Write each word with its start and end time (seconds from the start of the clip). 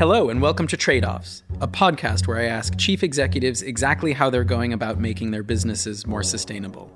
Hello, 0.00 0.30
and 0.30 0.40
welcome 0.40 0.66
to 0.68 0.78
Trade 0.78 1.04
Offs, 1.04 1.42
a 1.60 1.68
podcast 1.68 2.26
where 2.26 2.38
I 2.38 2.44
ask 2.44 2.74
chief 2.78 3.02
executives 3.02 3.60
exactly 3.60 4.14
how 4.14 4.30
they're 4.30 4.44
going 4.44 4.72
about 4.72 4.98
making 4.98 5.30
their 5.30 5.42
businesses 5.42 6.06
more 6.06 6.22
sustainable. 6.22 6.90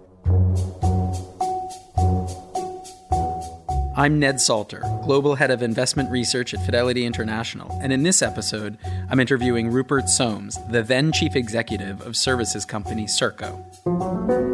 I'm 3.95 4.19
Ned 4.19 4.41
Salter, 4.41 4.81
Global 5.05 5.35
Head 5.35 5.51
of 5.51 5.63
Investment 5.63 6.11
Research 6.11 6.55
at 6.55 6.65
Fidelity 6.65 7.05
International, 7.05 7.79
and 7.83 7.93
in 7.93 8.05
this 8.05 8.23
episode, 8.23 8.79
I'm 9.11 9.21
interviewing 9.21 9.69
Rupert 9.69 10.09
Soames, 10.09 10.57
the 10.71 10.83
then 10.83 11.13
Chief 11.13 11.37
Executive 11.37 12.01
of 12.01 12.17
services 12.17 12.65
company 12.65 13.05
Serco. 13.05 14.54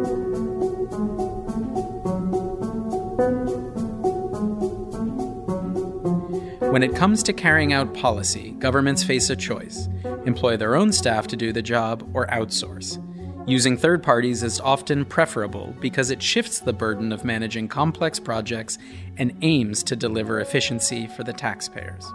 When 6.71 6.83
it 6.83 6.95
comes 6.95 7.21
to 7.23 7.33
carrying 7.33 7.73
out 7.73 7.93
policy, 7.93 8.51
governments 8.51 9.03
face 9.03 9.29
a 9.29 9.35
choice 9.35 9.89
employ 10.25 10.55
their 10.55 10.75
own 10.75 10.93
staff 10.93 11.27
to 11.27 11.35
do 11.35 11.51
the 11.51 11.61
job 11.61 12.09
or 12.13 12.27
outsource. 12.27 12.97
Using 13.45 13.75
third 13.75 14.01
parties 14.01 14.41
is 14.41 14.61
often 14.61 15.03
preferable 15.03 15.75
because 15.81 16.11
it 16.11 16.23
shifts 16.23 16.61
the 16.61 16.71
burden 16.71 17.11
of 17.11 17.25
managing 17.25 17.67
complex 17.67 18.21
projects 18.21 18.77
and 19.17 19.37
aims 19.41 19.83
to 19.83 19.97
deliver 19.97 20.39
efficiency 20.39 21.07
for 21.07 21.25
the 21.25 21.33
taxpayers. 21.33 22.09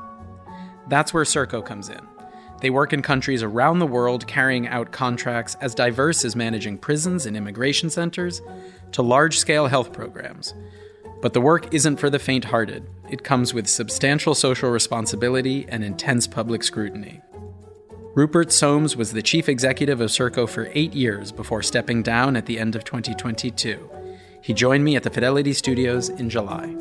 That's 0.88 1.12
where 1.12 1.24
Serco 1.24 1.62
comes 1.62 1.90
in. 1.90 2.00
They 2.62 2.70
work 2.70 2.94
in 2.94 3.02
countries 3.02 3.42
around 3.42 3.80
the 3.80 3.86
world 3.86 4.26
carrying 4.26 4.68
out 4.68 4.90
contracts 4.90 5.54
as 5.60 5.74
diverse 5.74 6.24
as 6.24 6.34
managing 6.34 6.78
prisons 6.78 7.26
and 7.26 7.36
immigration 7.36 7.90
centers 7.90 8.40
to 8.92 9.02
large 9.02 9.38
scale 9.38 9.66
health 9.66 9.92
programs. 9.92 10.54
But 11.20 11.32
the 11.32 11.40
work 11.40 11.72
isn't 11.72 11.96
for 11.96 12.10
the 12.10 12.18
faint 12.18 12.46
hearted. 12.46 12.88
It 13.10 13.24
comes 13.24 13.54
with 13.54 13.66
substantial 13.66 14.34
social 14.34 14.70
responsibility 14.70 15.66
and 15.68 15.82
intense 15.82 16.26
public 16.26 16.62
scrutiny. 16.62 17.20
Rupert 18.14 18.50
Soames 18.50 18.96
was 18.96 19.12
the 19.12 19.22
chief 19.22 19.48
executive 19.48 20.00
of 20.00 20.10
Serco 20.10 20.48
for 20.48 20.70
eight 20.72 20.94
years 20.94 21.32
before 21.32 21.62
stepping 21.62 22.02
down 22.02 22.36
at 22.36 22.46
the 22.46 22.58
end 22.58 22.74
of 22.74 22.84
2022. 22.84 23.90
He 24.42 24.54
joined 24.54 24.84
me 24.84 24.96
at 24.96 25.02
the 25.02 25.10
Fidelity 25.10 25.52
Studios 25.52 26.08
in 26.08 26.30
July. 26.30 26.74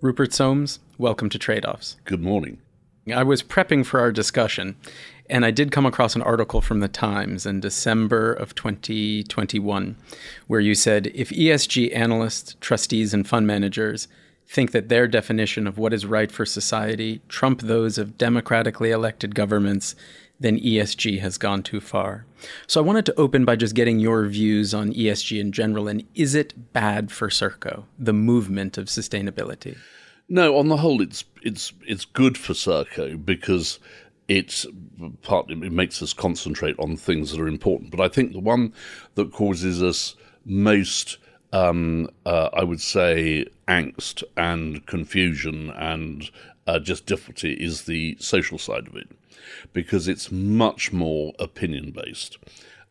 Rupert 0.00 0.32
Soames, 0.32 0.80
welcome 0.98 1.28
to 1.28 1.38
Trade 1.38 1.64
Offs. 1.64 1.96
Good 2.04 2.22
morning. 2.22 2.58
I 3.08 3.22
was 3.22 3.42
prepping 3.42 3.86
for 3.86 3.98
our 3.98 4.12
discussion, 4.12 4.76
and 5.28 5.44
I 5.44 5.50
did 5.50 5.72
come 5.72 5.86
across 5.86 6.14
an 6.14 6.22
article 6.22 6.60
from 6.60 6.80
the 6.80 6.88
Times 6.88 7.46
in 7.46 7.60
December 7.60 8.32
of 8.32 8.54
2021 8.54 9.96
where 10.46 10.60
you 10.60 10.74
said 10.74 11.10
if 11.14 11.30
ESG 11.30 11.96
analysts, 11.96 12.56
trustees, 12.60 13.14
and 13.14 13.26
fund 13.26 13.46
managers 13.46 14.06
think 14.46 14.72
that 14.72 14.88
their 14.88 15.06
definition 15.06 15.66
of 15.66 15.78
what 15.78 15.94
is 15.94 16.04
right 16.04 16.30
for 16.30 16.44
society 16.44 17.22
trump 17.28 17.62
those 17.62 17.96
of 17.96 18.18
democratically 18.18 18.90
elected 18.90 19.34
governments, 19.34 19.94
then 20.38 20.58
ESG 20.58 21.20
has 21.20 21.38
gone 21.38 21.62
too 21.62 21.80
far. 21.80 22.26
So 22.66 22.80
I 22.82 22.84
wanted 22.84 23.06
to 23.06 23.18
open 23.18 23.44
by 23.44 23.56
just 23.56 23.74
getting 23.74 23.98
your 23.98 24.26
views 24.26 24.74
on 24.74 24.92
ESG 24.92 25.40
in 25.40 25.52
general, 25.52 25.88
and 25.88 26.04
is 26.14 26.34
it 26.34 26.72
bad 26.72 27.10
for 27.12 27.28
Serco, 27.28 27.84
the 27.98 28.12
movement 28.12 28.76
of 28.76 28.86
sustainability? 28.86 29.78
No, 30.32 30.56
on 30.58 30.68
the 30.68 30.76
whole, 30.76 31.02
it's 31.02 31.24
it's 31.42 31.72
it's 31.84 32.04
good 32.04 32.38
for 32.38 32.52
Serco 32.52 33.22
because 33.22 33.80
it's 34.28 34.64
partly 35.22 35.54
it 35.66 35.72
makes 35.72 36.00
us 36.00 36.12
concentrate 36.12 36.76
on 36.78 36.96
things 36.96 37.32
that 37.32 37.40
are 37.40 37.48
important. 37.48 37.90
But 37.90 38.00
I 38.00 38.06
think 38.06 38.32
the 38.32 38.38
one 38.38 38.72
that 39.16 39.32
causes 39.32 39.82
us 39.82 40.14
most, 40.44 41.18
um, 41.52 42.08
uh, 42.24 42.50
I 42.52 42.62
would 42.62 42.80
say, 42.80 43.46
angst 43.66 44.22
and 44.36 44.86
confusion 44.86 45.70
and 45.70 46.30
uh, 46.68 46.78
just 46.78 47.06
difficulty 47.06 47.54
is 47.54 47.86
the 47.86 48.16
social 48.20 48.56
side 48.56 48.86
of 48.86 48.94
it, 48.94 49.08
because 49.72 50.06
it's 50.06 50.30
much 50.30 50.92
more 50.92 51.32
opinion 51.40 51.90
based, 51.90 52.38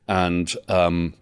and 0.09 0.53
um, 0.67 1.13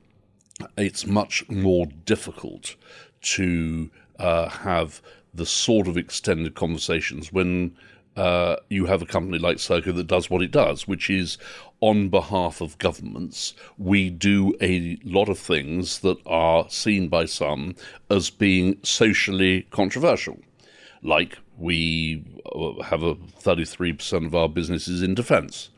it's 0.79 1.05
much 1.05 1.47
more 1.47 1.85
difficult 1.85 2.75
to 3.21 3.91
uh, 4.17 4.49
have 4.49 4.99
the 5.37 5.45
sort 5.45 5.87
of 5.87 5.97
extended 5.97 6.55
conversations 6.55 7.31
when 7.31 7.75
uh, 8.17 8.55
you 8.69 8.87
have 8.87 9.03
a 9.03 9.05
company 9.05 9.37
like 9.37 9.57
Serco 9.57 9.95
that 9.95 10.07
does 10.07 10.29
what 10.29 10.41
it 10.41 10.49
does, 10.49 10.87
which 10.87 11.09
is 11.09 11.37
on 11.81 12.09
behalf 12.09 12.61
of 12.61 12.77
governments, 12.79 13.53
we 13.77 14.09
do 14.09 14.55
a 14.59 14.97
lot 15.03 15.29
of 15.29 15.37
things 15.37 15.99
that 15.99 16.17
are 16.25 16.67
seen 16.69 17.07
by 17.07 17.25
some 17.25 17.75
as 18.09 18.31
being 18.31 18.77
socially 18.81 19.67
controversial. 19.69 20.39
Like 21.03 21.37
we 21.59 22.23
uh, 22.55 22.81
have 22.81 23.03
a 23.03 23.13
33% 23.15 24.25
of 24.25 24.33
our 24.33 24.49
businesses 24.49 25.03
in 25.03 25.13
defense. 25.13 25.69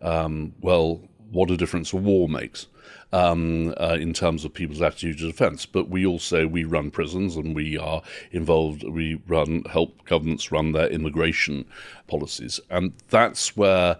Um, 0.00 0.54
well, 0.60 1.00
what 1.32 1.50
a 1.50 1.56
difference 1.56 1.92
a 1.92 1.96
war 1.96 2.28
makes 2.28 2.68
um, 3.12 3.74
uh, 3.76 3.96
in 3.98 4.12
terms 4.12 4.44
of 4.44 4.54
people's 4.54 4.82
attitude 4.82 5.18
to 5.18 5.26
defence. 5.26 5.66
But 5.66 5.88
we 5.88 6.06
also 6.06 6.46
we 6.46 6.64
run 6.64 6.90
prisons 6.90 7.36
and 7.36 7.54
we 7.54 7.76
are 7.78 8.02
involved. 8.30 8.84
We 8.84 9.20
run 9.26 9.64
help 9.70 10.04
governments 10.04 10.52
run 10.52 10.72
their 10.72 10.88
immigration 10.88 11.64
policies, 12.06 12.60
and 12.70 12.92
that's 13.08 13.56
where 13.56 13.96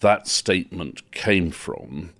that 0.00 0.26
statement 0.26 1.10
came 1.12 1.50
from. 1.50 2.10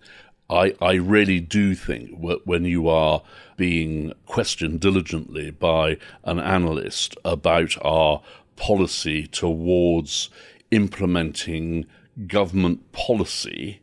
I, 0.51 0.75
I 0.81 0.95
really 0.95 1.39
do 1.39 1.77
think 1.77 2.19
when 2.45 2.65
you 2.65 2.89
are 2.89 3.23
being 3.57 4.13
questioned 4.27 4.81
diligently 4.81 5.53
by 5.53 5.97
an 6.25 6.41
analyst 6.41 7.17
about 7.25 7.77
our 7.83 8.21
policy 8.57 9.29
towards 9.29 10.29
implementing 10.73 11.87
government 12.27 12.91
policy 12.91 13.81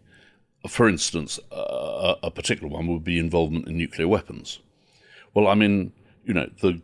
for 0.68 0.88
instance, 0.88 1.40
a 1.52 2.32
particular 2.32 2.68
one 2.68 2.88
would 2.88 3.04
be 3.04 3.20
involvement 3.20 3.68
in 3.68 3.78
nuclear 3.78 4.08
weapons. 4.08 4.60
Well, 5.34 5.48
I 5.48 5.56
mean, 5.56 5.94
you 6.26 6.34
know, 6.34 6.50
the 6.62 6.82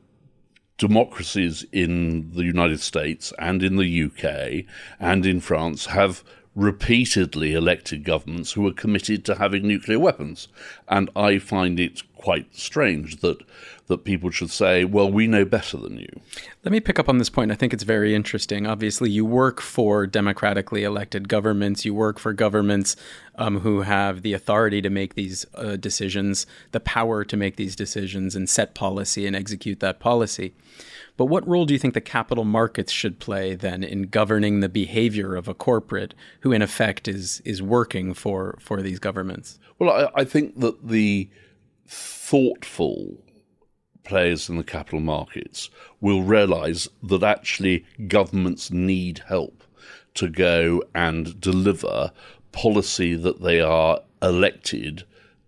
democracies 0.77 1.65
in 1.71 2.31
the 2.31 2.43
United 2.43 2.79
States 2.79 3.31
and 3.39 3.63
in 3.63 3.75
the 3.77 4.03
UK 4.03 4.65
and 4.99 5.25
in 5.25 5.39
France 5.39 5.87
have 5.87 6.23
repeatedly 6.55 7.53
elected 7.53 8.03
governments 8.03 8.51
who 8.53 8.67
are 8.67 8.73
committed 8.73 9.25
to 9.25 9.35
having 9.35 9.67
nuclear 9.67 9.99
weapons. 9.99 10.47
And 10.87 11.09
I 11.15 11.39
find 11.39 11.79
it 11.79 12.03
quite 12.15 12.55
strange 12.55 13.21
that 13.21 13.37
that 13.87 14.05
people 14.05 14.29
should 14.29 14.49
say, 14.49 14.85
well, 14.85 15.11
we 15.11 15.27
know 15.27 15.43
better 15.43 15.77
than 15.77 15.97
you. 15.97 16.07
Let 16.63 16.71
me 16.71 16.79
pick 16.79 16.99
up 16.99 17.09
on 17.09 17.17
this 17.17 17.29
point. 17.29 17.51
I 17.51 17.55
think 17.55 17.73
it's 17.73 17.83
very 17.83 18.15
interesting. 18.15 18.65
Obviously, 18.65 19.09
you 19.09 19.25
work 19.25 19.59
for 19.59 20.07
democratically 20.07 20.83
elected 20.83 21.27
governments, 21.27 21.83
you 21.83 21.93
work 21.93 22.17
for 22.17 22.31
governments 22.31 22.95
um, 23.35 23.59
who 23.59 23.81
have 23.81 24.21
the 24.21 24.33
authority 24.33 24.81
to 24.81 24.89
make 24.89 25.15
these 25.15 25.45
uh, 25.55 25.75
decisions, 25.75 26.45
the 26.71 26.79
power 26.79 27.25
to 27.25 27.35
make 27.35 27.57
these 27.57 27.75
decisions 27.75 28.35
and 28.35 28.49
set 28.49 28.73
policy 28.73 29.27
and 29.27 29.35
execute 29.35 29.81
that 29.81 29.99
policy. 29.99 30.53
But 31.17 31.25
what 31.25 31.47
role 31.47 31.65
do 31.65 31.73
you 31.73 31.79
think 31.79 31.93
the 31.93 32.01
capital 32.01 32.45
markets 32.45 32.91
should 32.91 33.19
play 33.19 33.53
then 33.53 33.83
in 33.83 34.03
governing 34.03 34.61
the 34.61 34.69
behavior 34.69 35.35
of 35.35 35.47
a 35.47 35.53
corporate 35.53 36.15
who, 36.39 36.51
in 36.51 36.61
effect, 36.61 37.07
is 37.07 37.41
is 37.45 37.61
working 37.61 38.13
for 38.13 38.57
for 38.59 38.81
these 38.81 38.97
governments? 38.97 39.59
Well, 39.77 39.91
I, 40.15 40.21
I 40.21 40.23
think 40.23 40.59
that 40.61 40.87
the 40.87 41.29
thoughtful 41.85 43.17
players 44.03 44.49
in 44.49 44.57
the 44.57 44.63
capital 44.63 44.99
markets 44.99 45.69
will 46.01 46.23
realize 46.23 46.87
that 47.01 47.23
actually 47.23 47.85
governments 48.07 48.71
need 48.71 49.23
help 49.27 49.63
to 50.15 50.29
go 50.29 50.83
and 50.93 51.39
deliver 51.39 52.11
policy 52.51 53.15
that 53.15 53.41
they 53.41 53.59
are 53.59 53.99
elected 54.21 55.03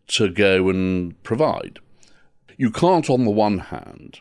to 0.07 0.29
go 0.29 0.69
and 0.69 1.21
provide. 1.23 1.79
You 2.57 2.71
can't, 2.71 3.09
on 3.09 3.25
the 3.25 3.31
one 3.31 3.59
hand, 3.59 4.19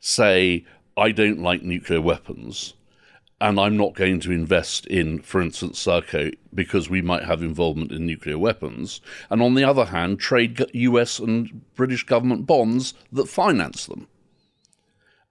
say, 0.00 0.64
I 0.96 1.10
don't 1.12 1.40
like 1.40 1.62
nuclear 1.62 2.00
weapons, 2.00 2.74
and 3.40 3.58
I'm 3.58 3.76
not 3.76 3.94
going 3.94 4.20
to 4.20 4.32
invest 4.32 4.86
in, 4.86 5.20
for 5.20 5.42
instance, 5.42 5.84
Serco 5.84 6.32
because 6.54 6.88
we 6.88 7.02
might 7.02 7.24
have 7.24 7.42
involvement 7.42 7.92
in 7.92 8.06
nuclear 8.06 8.38
weapons, 8.38 9.00
and 9.28 9.42
on 9.42 9.54
the 9.54 9.64
other 9.64 9.86
hand, 9.86 10.20
trade 10.20 10.64
US 10.72 11.18
and 11.18 11.62
British 11.74 12.04
government 12.04 12.46
bonds 12.46 12.94
that 13.12 13.28
finance 13.28 13.86
them. 13.86 14.06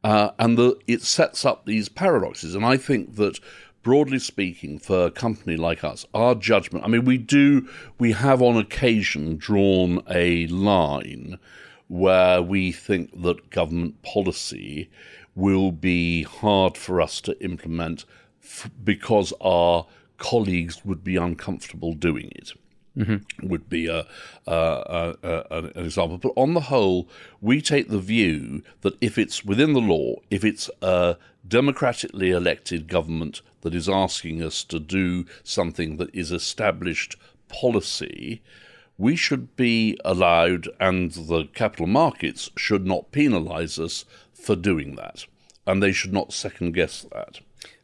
Uh, 0.03 0.31
and 0.37 0.57
the, 0.57 0.77
it 0.85 1.01
sets 1.01 1.45
up 1.45 1.65
these 1.65 1.87
paradoxes. 1.87 2.55
And 2.55 2.65
I 2.65 2.75
think 2.75 3.15
that, 3.15 3.39
broadly 3.83 4.19
speaking, 4.19 4.77
for 4.77 5.05
a 5.05 5.11
company 5.11 5.55
like 5.55 5.83
us, 5.83 6.05
our 6.13 6.35
judgment 6.35 6.83
I 6.83 6.89
mean, 6.89 7.05
we 7.05 7.17
do, 7.17 7.69
we 7.99 8.11
have 8.11 8.41
on 8.41 8.57
occasion 8.57 9.37
drawn 9.37 10.03
a 10.09 10.45
line 10.47 11.39
where 11.93 12.41
we 12.41 12.71
think 12.71 13.21
that 13.21 13.51
government 13.51 14.01
policy 14.01 14.89
will 15.35 15.71
be 15.71 16.23
hard 16.23 16.75
for 16.75 16.99
us 16.99 17.21
to 17.21 17.39
implement 17.39 18.03
f- 18.43 18.71
because 18.83 19.31
our 19.39 19.85
colleagues 20.17 20.83
would 20.83 21.03
be 21.03 21.17
uncomfortable 21.17 21.93
doing 21.93 22.31
it. 22.33 22.53
Mm-hmm. 22.97 23.47
Would 23.47 23.69
be 23.69 23.85
a, 23.85 24.07
a, 24.47 25.15
a, 25.21 25.47
an 25.51 25.85
example. 25.85 26.17
But 26.17 26.33
on 26.35 26.55
the 26.55 26.61
whole, 26.61 27.07
we 27.41 27.61
take 27.61 27.89
the 27.89 27.99
view 27.99 28.63
that 28.81 28.97
if 28.99 29.19
it's 29.19 29.45
within 29.45 29.73
the 29.73 29.79
law, 29.79 30.15
if 30.31 30.43
it's 30.43 30.71
a 30.81 31.17
democratically 31.47 32.31
elected 32.31 32.87
government 32.87 33.43
that 33.61 33.75
is 33.75 33.87
asking 33.87 34.41
us 34.41 34.63
to 34.63 34.79
do 34.79 35.25
something 35.43 35.97
that 35.97 36.13
is 36.13 36.31
established 36.31 37.15
policy, 37.49 38.41
we 38.97 39.15
should 39.15 39.55
be 39.55 39.97
allowed, 40.05 40.67
and 40.79 41.11
the 41.11 41.45
capital 41.53 41.87
markets 41.87 42.49
should 42.55 42.85
not 42.85 43.11
penalise 43.11 43.83
us 43.83 44.05
for 44.33 44.55
doing 44.55 44.95
that. 44.95 45.25
And 45.65 45.81
they 45.81 45.91
should 45.91 46.13
not 46.13 46.33
second 46.33 46.73
guess 46.73 47.05
that. 47.13 47.39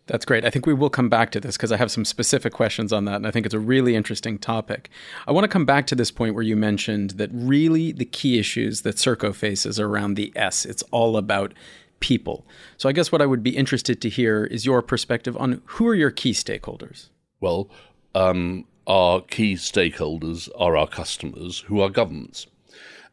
That's 0.09 0.25
great. 0.25 0.43
I 0.43 0.49
think 0.49 0.65
we 0.65 0.73
will 0.73 0.89
come 0.89 1.07
back 1.07 1.29
to 1.31 1.39
this 1.39 1.55
because 1.55 1.71
I 1.71 1.77
have 1.77 1.91
some 1.91 2.03
specific 2.03 2.51
questions 2.51 2.91
on 2.91 3.05
that, 3.05 3.17
and 3.17 3.27
I 3.27 3.31
think 3.31 3.45
it's 3.45 3.53
a 3.53 3.59
really 3.59 3.95
interesting 3.95 4.39
topic. 4.39 4.89
I 5.27 5.31
want 5.31 5.43
to 5.43 5.49
come 5.49 5.65
back 5.65 5.85
to 5.87 5.95
this 5.95 6.09
point 6.09 6.33
where 6.33 6.43
you 6.43 6.55
mentioned 6.55 7.11
that 7.11 7.29
really 7.31 7.91
the 7.91 8.05
key 8.05 8.39
issues 8.39 8.81
that 8.81 8.95
Serco 8.95 9.33
faces 9.35 9.79
are 9.79 9.87
around 9.87 10.15
the 10.15 10.33
S. 10.35 10.65
It's 10.65 10.81
all 10.91 11.15
about 11.15 11.53
people. 11.99 12.45
So 12.77 12.89
I 12.89 12.91
guess 12.91 13.11
what 13.11 13.21
I 13.21 13.27
would 13.27 13.43
be 13.43 13.55
interested 13.55 14.01
to 14.01 14.09
hear 14.09 14.45
is 14.45 14.65
your 14.65 14.81
perspective 14.81 15.37
on 15.37 15.61
who 15.65 15.87
are 15.87 15.95
your 15.95 16.11
key 16.11 16.31
stakeholders? 16.31 17.09
Well, 17.39 17.69
um, 18.15 18.65
our 18.89 19.21
key 19.21 19.53
stakeholders 19.53 20.49
are 20.57 20.75
our 20.75 20.87
customers, 20.87 21.59
who 21.67 21.79
are 21.79 21.89
governments. 21.89 22.47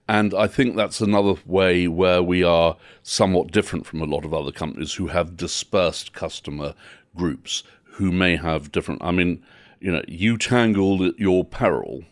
And 0.09 0.33
I 0.33 0.47
think 0.47 0.75
that's 0.75 1.01
another 1.01 1.35
way 1.45 1.87
where 1.87 2.23
we 2.23 2.43
are 2.43 2.77
somewhat 3.03 3.53
different 3.53 3.87
from 3.87 4.01
a 4.01 4.07
lot 4.07 4.25
of 4.25 4.33
other 4.33 4.53
companies 4.53 4.95
who 4.95 5.09
have 5.09 5.37
dispersed 5.37 6.15
customer 6.15 6.75
groups 7.15 7.63
who 7.85 8.11
may 8.11 8.37
have 8.37 8.73
different. 8.73 9.05
I 9.05 9.11
mean, 9.11 9.45
you 9.81 9.93
know, 9.93 10.03
you 10.09 10.39
tangled 10.39 11.19
your 11.19 11.45
peril 11.45 12.05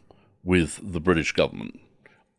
with 0.43 0.81
the 0.83 1.01
British 1.01 1.33
government 1.33 1.81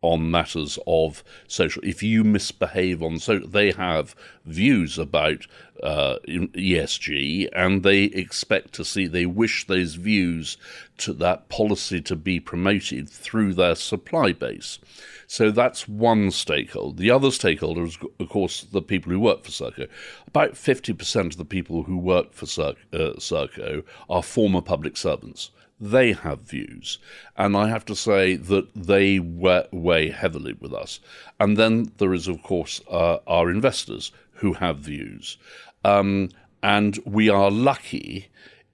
on 0.06 0.32
matters 0.32 0.80
of 0.88 1.24
social. 1.48 1.84
If 1.84 2.02
you 2.04 2.24
misbehave 2.24 3.02
on 3.04 3.20
social, 3.20 3.48
they 3.48 3.72
have 3.72 4.16
views 4.46 4.98
about 4.98 5.48
uh, 5.84 6.18
ESG, 6.28 7.50
and 7.54 7.84
they 7.84 8.04
expect 8.04 8.74
to 8.74 8.86
see. 8.86 9.08
They 9.08 9.26
wish 9.26 9.68
those 9.68 9.96
views 9.96 10.58
to 11.00 11.14
that 11.14 11.50
policy 11.50 12.02
to 12.02 12.16
be 12.16 12.40
promoted 12.40 13.10
through 13.10 13.54
their 13.54 13.76
supply 13.76 14.32
base. 14.32 14.80
So 15.28 15.52
that's 15.52 15.88
one 15.88 16.32
stakeholder. 16.32 16.98
The 16.98 17.12
other 17.12 17.32
stakeholder 17.32 17.84
is, 17.84 17.98
of 18.20 18.30
course, 18.30 18.62
the 18.64 18.82
people 18.82 19.12
who 19.12 19.20
work 19.20 19.44
for 19.44 19.52
Serco. 19.52 19.90
About 20.28 20.54
50% 20.54 21.26
of 21.26 21.38
the 21.38 21.46
people 21.46 21.84
who 21.84 21.98
work 21.98 22.34
for 22.34 22.46
Serco, 22.46 23.80
uh, 23.80 23.82
are 24.10 24.24
former 24.24 24.62
public 24.62 24.98
servants 24.98 25.52
they 25.80 26.14
have 26.14 26.42
views. 26.42 26.98
And 27.36 27.56
I 27.56 27.70
have 27.70 27.86
to 27.86 27.96
say 27.96 28.36
that 28.36 28.68
they 28.76 29.20
weigh 29.20 30.10
heavily 30.10 30.54
with 30.54 30.74
us. 30.74 31.00
And 31.40 31.58
then 31.58 31.92
there 31.98 32.14
is, 32.14 32.28
of 32.28 32.42
course, 32.44 32.82
uh, 32.90 33.18
our 33.28 33.50
investors 33.50 34.12
who 34.34 34.54
have 34.54 34.80
views. 34.80 35.38
Um, 35.84 36.30
and 36.64 37.00
we 37.06 37.30
are 37.30 37.52
lucky 37.52 38.30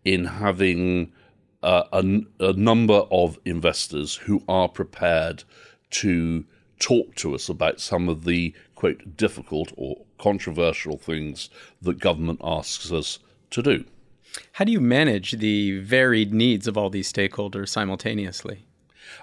in 0.05 0.25
having 0.25 1.11
uh, 1.63 1.83
a, 1.91 2.21
a 2.39 2.53
number 2.53 3.03
of 3.11 3.37
investors 3.45 4.15
who 4.15 4.43
are 4.47 4.69
prepared 4.69 5.43
to 5.91 6.45
talk 6.79 7.15
to 7.15 7.35
us 7.35 7.49
about 7.49 7.79
some 7.79 8.09
of 8.09 8.23
the 8.23 8.53
quote 8.75 9.15
difficult 9.15 9.71
or 9.77 9.97
controversial 10.17 10.97
things 10.97 11.49
that 11.81 11.99
government 11.99 12.39
asks 12.43 12.91
us 12.91 13.19
to 13.51 13.61
do. 13.61 13.85
How 14.53 14.65
do 14.65 14.71
you 14.71 14.81
manage 14.81 15.31
the 15.33 15.79
varied 15.79 16.33
needs 16.33 16.67
of 16.67 16.77
all 16.77 16.89
these 16.89 17.11
stakeholders 17.11 17.69
simultaneously? 17.69 18.65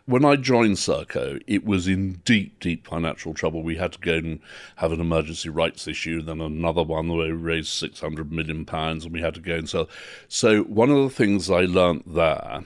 When 0.05 0.25
I 0.25 0.37
joined 0.37 0.77
Serco, 0.77 1.41
it 1.47 1.65
was 1.65 1.87
in 1.87 2.21
deep, 2.25 2.61
deep 2.61 2.87
financial 2.87 3.35
trouble. 3.35 3.63
We 3.63 3.77
had 3.77 3.93
to 3.93 3.99
go 3.99 4.15
and 4.15 4.41
have 4.77 4.93
an 4.93 5.01
emergency 5.01 5.49
rights 5.49 5.87
issue, 5.87 6.21
then 6.23 6.41
another 6.41 6.83
one 6.83 7.09
where 7.09 7.27
we 7.29 7.33
raised 7.33 7.69
six 7.69 8.01
hundred 8.01 8.33
million 8.33 8.65
pounds, 8.65 9.05
and 9.05 9.13
we 9.13 9.21
had 9.21 9.35
to 9.35 9.41
go 9.41 9.57
and 9.57 9.69
sell. 9.69 9.89
So 10.29 10.63
one 10.65 10.91
of 10.91 10.97
the 10.97 11.15
things 11.15 11.51
I 11.51 11.63
learnt 11.63 12.15
there 12.15 12.65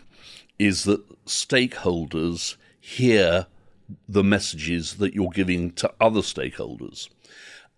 is 0.59 0.85
that 0.85 1.25
stakeholders 1.27 2.57
hear 2.81 3.47
the 4.09 4.25
messages 4.25 4.95
that 4.95 5.15
you're 5.15 5.31
giving 5.31 5.73
to 5.73 5.93
other 6.01 6.21
stakeholders. 6.21 7.09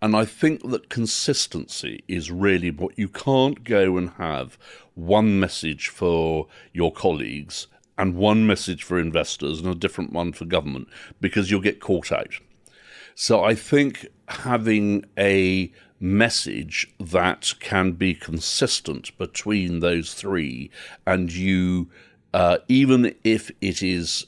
And 0.04 0.14
I 0.14 0.26
think 0.26 0.68
that 0.68 0.90
consistency 0.90 2.04
is 2.08 2.30
really 2.30 2.70
what 2.70 2.98
you 2.98 3.08
can't 3.08 3.64
go 3.64 3.96
and 3.96 4.10
have 4.18 4.58
one 4.92 5.40
message 5.40 5.88
for 5.88 6.46
your 6.74 6.92
colleagues 6.92 7.68
and 7.96 8.14
one 8.14 8.46
message 8.46 8.82
for 8.82 8.98
investors 8.98 9.60
and 9.60 9.68
a 9.70 9.74
different 9.74 10.12
one 10.12 10.34
for 10.34 10.44
government 10.44 10.88
because 11.22 11.50
you'll 11.50 11.62
get 11.62 11.80
caught 11.80 12.12
out. 12.12 12.34
So 13.14 13.42
I 13.42 13.54
think 13.54 14.06
having 14.28 15.06
a 15.16 15.72
message 15.98 16.92
that 17.00 17.54
can 17.60 17.92
be 17.92 18.14
consistent 18.14 19.16
between 19.16 19.80
those 19.80 20.12
three 20.12 20.70
and 21.06 21.32
you, 21.32 21.88
uh, 22.34 22.58
even 22.68 23.14
if 23.24 23.50
it 23.62 23.82
is 23.82 24.26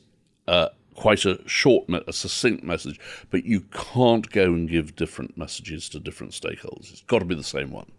uh, 0.49 0.69
quite 0.97 1.25
a 1.25 1.39
short, 1.47 1.89
a 1.89 2.13
succinct 2.13 2.65
message, 2.65 2.99
but 3.31 3.45
you 3.45 3.61
can't 3.71 4.31
go 4.31 4.47
and 4.47 4.69
give 4.69 4.97
different 4.97 5.37
messages 5.37 5.89
to 5.91 6.01
different 6.01 6.33
stakeholders. 6.33 6.91
It's 6.91 7.03
got 7.03 7.21
to 7.21 7.25
be 7.25 7.35
the 7.35 7.45
same 7.45 7.71
one. 7.71 7.91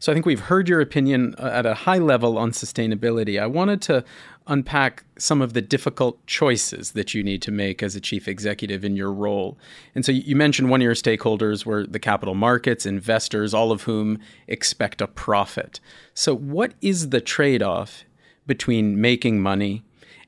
So 0.00 0.10
I 0.10 0.14
think 0.14 0.26
we've 0.26 0.40
heard 0.40 0.68
your 0.68 0.80
opinion 0.80 1.34
uh, 1.38 1.46
at 1.52 1.64
a 1.64 1.74
high 1.74 1.98
level 1.98 2.38
on 2.38 2.50
sustainability. 2.50 3.40
I 3.40 3.46
wanted 3.46 3.80
to 3.82 4.04
unpack 4.48 5.04
some 5.16 5.40
of 5.40 5.52
the 5.52 5.62
difficult 5.62 6.26
choices 6.26 6.92
that 6.92 7.14
you 7.14 7.22
need 7.22 7.40
to 7.42 7.52
make 7.52 7.82
as 7.82 7.94
a 7.94 8.00
chief 8.00 8.26
executive 8.26 8.84
in 8.84 8.96
your 8.96 9.12
role. 9.12 9.56
And 9.94 10.04
so 10.04 10.10
you 10.10 10.34
mentioned 10.34 10.70
one 10.70 10.80
of 10.80 10.84
your 10.84 10.94
stakeholders 10.94 11.64
were 11.64 11.86
the 11.86 12.00
capital 12.00 12.34
markets, 12.34 12.84
investors, 12.84 13.54
all 13.54 13.70
of 13.70 13.82
whom 13.82 14.18
expect 14.48 15.00
a 15.00 15.06
profit. 15.06 15.78
So 16.14 16.34
what 16.34 16.74
is 16.80 17.10
the 17.10 17.20
trade-off 17.20 18.04
between 18.46 19.00
making 19.00 19.40
money 19.40 19.84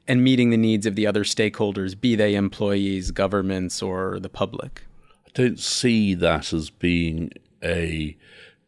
and 0.06 0.22
meeting 0.22 0.50
the 0.50 0.56
needs 0.56 0.86
of 0.86 0.94
the 0.94 1.06
other 1.06 1.24
stakeholders, 1.24 1.98
be 1.98 2.14
they 2.14 2.34
employees, 2.34 3.10
governments, 3.10 3.82
or 3.82 4.18
the 4.18 4.28
public? 4.28 4.82
I 5.26 5.30
don't 5.34 5.58
see 5.58 6.14
that 6.14 6.52
as 6.52 6.70
being 6.70 7.32
a 7.62 8.16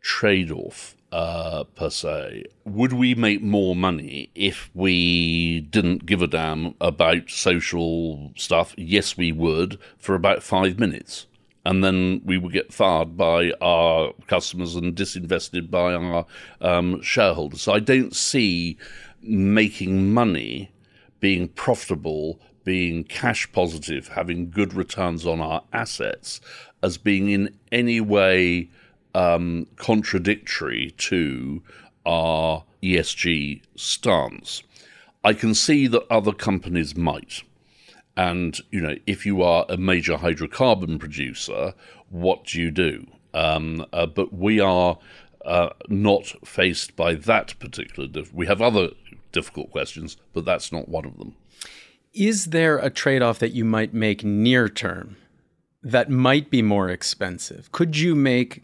trade 0.01 0.51
off. 0.51 0.97
Uh, 1.13 1.63
per 1.77 1.91
se. 1.91 2.43
Would 2.65 2.93
we 2.93 3.15
make 3.15 3.41
more 3.41 3.77
money 3.77 4.31
if 4.35 4.69
we 4.75 5.61
didn't 5.61 6.07
give 6.07 6.21
a 6.21 6.27
damn 6.27 6.75
about 6.81 7.31
social 7.31 8.33
stuff? 8.35 8.75
Yes, 8.77 9.17
we 9.17 9.31
would 9.31 9.79
for 9.97 10.17
about 10.17 10.43
five 10.43 10.81
minutes. 10.81 11.27
And 11.65 11.85
then 11.85 12.21
we 12.25 12.37
would 12.37 12.53
get 12.53 12.73
fired 12.73 13.17
by 13.17 13.53
our 13.61 14.13
customers 14.27 14.75
and 14.75 14.97
disinvested 14.97 15.71
by 15.71 15.95
our 15.95 16.27
um, 16.61 17.01
shareholders. 17.01 17.63
So 17.63 17.73
I 17.73 17.79
don't 17.79 18.17
see 18.17 18.77
making 19.23 20.13
money 20.13 20.73
being 21.25 21.49
profitable, 21.49 22.39
being 22.65 23.03
cash 23.03 23.51
positive, 23.51 24.09
having 24.09 24.51
good 24.51 24.75
returns 24.75 25.25
on 25.25 25.41
our 25.41 25.63
assets 25.73 26.39
as 26.83 26.99
being 26.99 27.31
in 27.31 27.49
any 27.73 27.99
way 27.99 28.69
um, 29.15 29.67
contradictory 29.77 30.91
to 30.99 31.63
our 32.05 32.63
ESG 32.83 33.63
stance. 33.75 34.65
I 35.25 35.33
can 35.33 35.55
see 35.55 35.87
that 35.87 36.07
other 36.13 36.35
companies 36.35 36.95
might. 36.95 37.43
And, 38.19 38.61
you 38.71 38.83
know, 38.83 38.97
if 39.07 39.25
you 39.25 39.41
are 39.41 39.65
a 39.71 39.79
major 39.79 40.19
hydrocarbon 40.19 41.01
producer, 41.01 41.73
what 42.11 42.45
do 42.45 42.61
you 42.61 42.71
do? 42.71 43.07
Um, 43.33 43.87
uh, 43.95 44.05
but 44.05 44.35
we 44.35 44.61
are 44.61 44.99
uh, 45.47 45.71
not 45.89 46.35
faced 46.45 46.97
by 46.97 47.15
that 47.15 47.59
particular. 47.59 48.11
We 48.31 48.47
have 48.47 48.61
other 48.61 48.91
difficult 49.35 49.71
questions, 49.71 50.17
but 50.33 50.47
that's 50.47 50.73
not 50.73 50.89
one 50.89 51.05
of 51.05 51.19
them. 51.19 51.37
Is 52.15 52.47
there 52.47 52.79
a 52.79 52.89
trade 52.89 53.21
off 53.21 53.39
that 53.41 53.53
you 53.53 53.65
might 53.65 53.93
make 53.93 54.25
near 54.25 54.71
term 54.71 55.17
that 55.83 56.09
might 56.09 56.49
be 56.49 56.63
more 56.63 56.89
expensive? 56.89 57.71
Could 57.73 57.99
you 57.99 58.15
make 58.15 58.63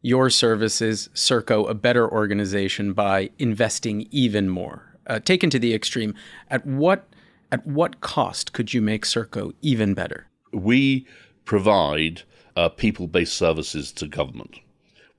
your 0.00 0.30
services, 0.30 1.10
Serco, 1.12 1.68
a 1.68 1.74
better 1.74 2.10
organization 2.10 2.92
by 2.94 3.30
investing 3.38 4.06
even 4.10 4.48
more? 4.48 4.96
Uh, 5.06 5.18
taken 5.18 5.50
to 5.50 5.58
the 5.58 5.74
extreme, 5.74 6.14
at 6.48 6.64
what 6.64 7.08
at 7.52 7.66
what 7.66 8.00
cost 8.00 8.52
could 8.52 8.74
you 8.74 8.82
make 8.82 9.04
Serco 9.04 9.52
even 9.62 9.94
better? 9.94 10.26
We 10.52 11.06
provide 11.44 12.22
uh, 12.56 12.68
people-based 12.70 13.36
services 13.36 13.92
to 13.92 14.08
government. 14.08 14.58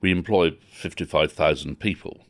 We 0.00 0.10
employ 0.10 0.56
fifty-five 0.72 1.32
thousand 1.32 1.80
people 1.80 2.24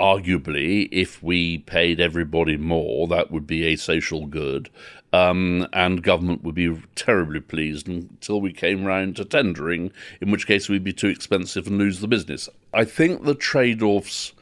arguably, 0.00 0.88
if 0.90 1.22
we 1.22 1.58
paid 1.58 2.00
everybody 2.00 2.56
more, 2.56 3.06
that 3.08 3.30
would 3.30 3.46
be 3.46 3.66
a 3.66 3.76
social 3.76 4.26
good, 4.26 4.70
um, 5.12 5.68
and 5.72 6.02
government 6.02 6.42
would 6.42 6.54
be 6.54 6.82
terribly 6.94 7.40
pleased 7.40 7.86
until 7.86 8.40
we 8.40 8.52
came 8.52 8.84
round 8.84 9.16
to 9.16 9.24
tendering, 9.24 9.92
in 10.20 10.30
which 10.30 10.46
case 10.46 10.68
we'd 10.68 10.82
be 10.82 10.92
too 10.92 11.08
expensive 11.08 11.66
and 11.66 11.78
lose 11.78 12.00
the 12.00 12.08
business. 12.08 12.48
I 12.72 12.84
think 12.84 13.24
the 13.24 13.34
trade 13.34 13.82
offs 13.82 14.32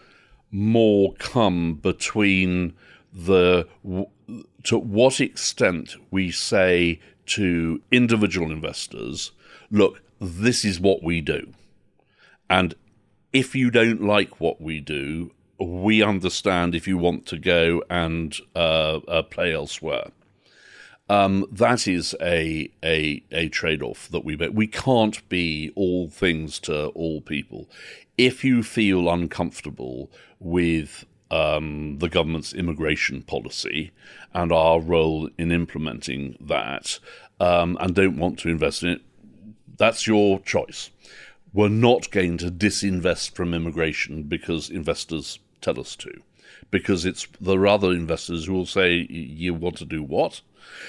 more 0.51 1.15
come 1.15 1.75
between 1.75 2.75
the 3.13 3.67
to 4.65 4.79
what 4.79 5.21
extent 5.21 5.97
we 6.11 6.31
say 6.31 7.01
to 7.27 7.81
individual 7.91 8.53
investors, 8.53 9.33
look, 9.71 10.03
this 10.21 10.65
is 10.65 10.81
what 10.81 11.03
we 11.03 11.21
do. 11.21 11.53
And 12.51 12.75
if 13.33 13.55
you 13.55 13.71
don't 13.71 14.03
like 14.03 14.41
what 14.41 14.61
we 14.61 14.81
do, 14.81 15.33
we 15.59 16.03
understand 16.03 16.75
if 16.75 16.87
you 16.87 16.97
want 16.97 17.27
to 17.27 17.39
go 17.39 17.83
and 17.91 18.37
uh, 18.55 19.01
uh, 19.09 19.23
play 19.23 19.53
elsewhere. 19.53 20.11
Um, 21.11 21.47
that 21.51 21.89
is 21.89 22.15
a 22.21 22.71
a 22.85 23.23
a 23.33 23.49
trade 23.49 23.83
off 23.83 24.09
that 24.11 24.25
we 24.25 24.37
make. 24.37 24.53
We 24.53 24.67
can't 24.67 25.27
be 25.29 25.73
all 25.75 26.09
things 26.09 26.59
to 26.61 26.89
all 26.89 27.23
people. 27.23 27.69
If 28.19 28.45
you 28.45 28.63
feel 28.63 29.09
uncomfortable 29.09 30.11
with 30.39 31.07
um, 31.31 31.99
the 31.99 32.09
government's 32.09 32.53
immigration 32.53 33.23
policy 33.23 33.91
and 34.35 34.53
our 34.53 34.81
role 34.81 35.31
in 35.39 35.51
implementing 35.51 36.37
that, 36.41 36.99
um, 37.41 37.77
and 37.81 37.95
don't 37.95 38.19
want 38.19 38.39
to 38.41 38.49
invest 38.49 38.83
in 38.83 38.91
it, 38.91 39.01
that's 39.77 40.07
your 40.07 40.41
choice. 40.41 40.91
We're 41.55 41.69
not 41.69 42.11
going 42.11 42.37
to 42.39 42.51
disinvest 42.51 43.35
from 43.35 43.55
immigration 43.55 44.25
because 44.25 44.69
investors 44.69 45.39
tell 45.61 45.79
us 45.81 45.97
to, 45.97 46.23
because 46.71 47.05
it's 47.05 47.27
are 47.47 47.67
other 47.67 47.93
investors 47.93 48.47
who 48.47 48.53
will 48.53 48.67
say, 48.67 49.07
"You 49.11 49.55
want 49.55 49.77
to 49.79 49.85
do 49.85 50.03
what?" 50.03 50.41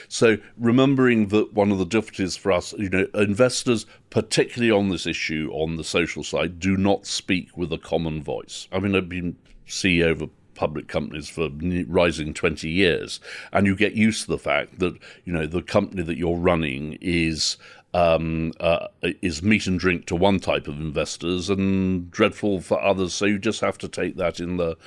So 0.08 0.38
remembering 0.58 1.28
that 1.28 1.54
one 1.54 1.72
of 1.72 1.78
the 1.78 1.86
difficulties 1.86 2.36
for 2.36 2.52
us, 2.52 2.74
you 2.78 2.90
know, 2.90 3.08
investors, 3.14 3.86
particularly 4.10 4.72
on 4.72 4.90
this 4.90 5.08
issue 5.08 5.50
on 5.54 5.78
the 5.78 5.84
social 5.84 6.24
side, 6.24 6.60
do 6.60 6.76
not 6.76 7.06
speak 7.06 7.56
with 7.58 7.72
a 7.72 7.78
common 7.78 8.22
voice. 8.22 8.68
I 8.72 8.80
mean, 8.80 8.96
I've 8.96 9.10
been 9.10 9.38
CEO 9.68 10.22
of 10.22 10.30
public 10.60 10.90
companies 10.90 11.30
for 11.30 11.48
rising 11.88 12.34
20 12.34 12.68
years 12.68 13.22
and 13.54 13.66
you 13.66 13.78
get 13.78 13.94
used 13.94 14.26
to 14.26 14.28
the 14.28 14.38
fact 14.38 14.80
that 14.80 14.94
you 15.24 15.32
know 15.32 15.48
the 15.48 15.62
company 15.62 16.04
that 16.04 16.18
you're 16.18 16.36
running 16.36 16.98
is 17.00 17.56
um, 17.94 18.54
uh, 18.60 18.88
is 19.02 19.42
meat 19.42 19.68
and 19.68 19.80
drink 19.80 20.06
to 20.08 20.16
one 20.16 20.40
type 20.40 20.68
of 20.68 20.80
investors 20.80 21.50
and 21.50 22.12
dreadful 22.12 22.62
for 22.62 22.82
others. 22.82 23.14
So 23.14 23.26
you 23.26 23.40
just 23.40 23.62
have 23.62 23.78
to 23.80 23.88
take 23.88 24.16
that 24.18 24.40
in 24.40 24.58
the 24.58 24.78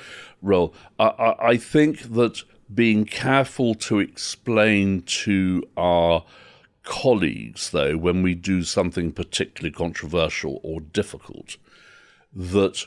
role. 0.41 0.75
I, 0.99 1.07
I, 1.07 1.49
I 1.51 1.57
think 1.57 2.15
that 2.15 2.43
being 2.73 3.05
careful 3.05 3.75
to 3.75 3.99
explain 3.99 5.03
to 5.03 5.63
our 5.77 6.25
colleagues, 6.85 7.71
though, 7.71 7.97
when 7.97 8.23
we 8.23 8.35
do 8.35 8.63
something 8.63 9.13
particularly 9.13 9.73
controversial 9.73 10.61
or 10.63 10.81
difficult, 10.81 11.57
that 12.35 12.87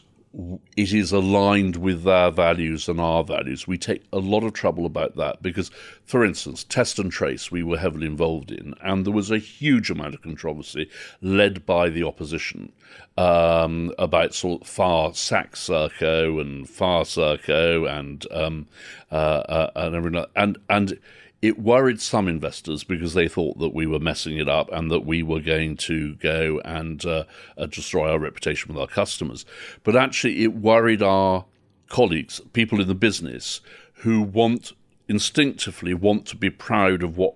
it 0.75 0.92
is 0.94 1.12
aligned 1.12 1.77
with 1.77 2.04
their 2.04 2.30
values 2.30 2.89
and 2.89 3.00
our 3.00 3.24
values. 3.24 3.68
We 3.68 3.77
take 3.77 4.04
a 4.12 4.18
lot 4.18 4.44
of 4.44 4.54
trouble 4.54 4.86
about 4.86 5.15
that 5.15 5.42
because, 5.42 5.72
for 6.04 6.25
instance, 6.25 6.63
test 6.65 7.00
and 7.00 7.12
trace 7.12 7.51
we 7.51 7.63
were 7.63 7.77
heavily 7.77 8.08
involved 8.08 8.51
in, 8.51 8.74
and 8.82 9.06
there 9.06 9.13
was 9.13 9.32
a 9.32 9.38
huge 9.38 9.89
amount 9.89 10.15
of 10.15 10.22
controversy 10.22 10.89
led 11.22 11.65
by 11.65 11.89
the 11.89 12.04
opposition 12.04 12.74
um, 13.18 13.94
about 13.98 14.34
sort 14.34 14.62
of 14.62 14.68
far 14.68 15.13
sac 15.13 15.54
Serco 15.54 16.42
and 16.42 16.70
far 16.70 17.04
Serco 17.04 17.89
and 17.89 18.25
um, 18.32 18.68
uh, 19.12 19.15
uh, 19.15 19.72
and 19.75 19.96
everything, 19.96 20.25
and 20.36 20.58
and 20.70 21.00
it 21.42 21.60
worried 21.60 22.01
some 22.01 22.27
investors 22.27 22.84
because 22.84 23.13
they 23.13 23.27
thought 23.27 23.60
that 23.60 23.74
we 23.74 23.86
were 23.86 24.00
messing 24.00 24.38
it 24.38 24.50
up 24.50 24.70
and 24.72 24.89
that 24.89 25.06
we 25.06 25.22
were 25.22 25.39
going 25.39 25.77
to 25.77 26.15
go 26.15 26.60
and 26.65 27.06
uh, 27.06 27.24
uh, 27.58 27.65
destroy 27.68 28.10
our 28.10 28.20
reputation 28.20 28.74
with 28.74 28.82
our 28.82 28.88
customers. 28.88 29.46
But 29.84 29.96
actually, 29.96 30.44
it 30.44 30.56
worried 30.56 31.04
our 31.04 31.46
colleagues, 31.88 32.42
people 32.54 32.82
in 32.82 32.88
the 32.88 32.96
business, 32.96 33.62
who 34.00 34.22
want 34.22 34.74
instinctively 35.08 35.94
want 35.94 36.25
to 36.25 36.36
be 36.36 36.50
proud 36.50 37.04
of 37.04 37.18
what 37.18 37.36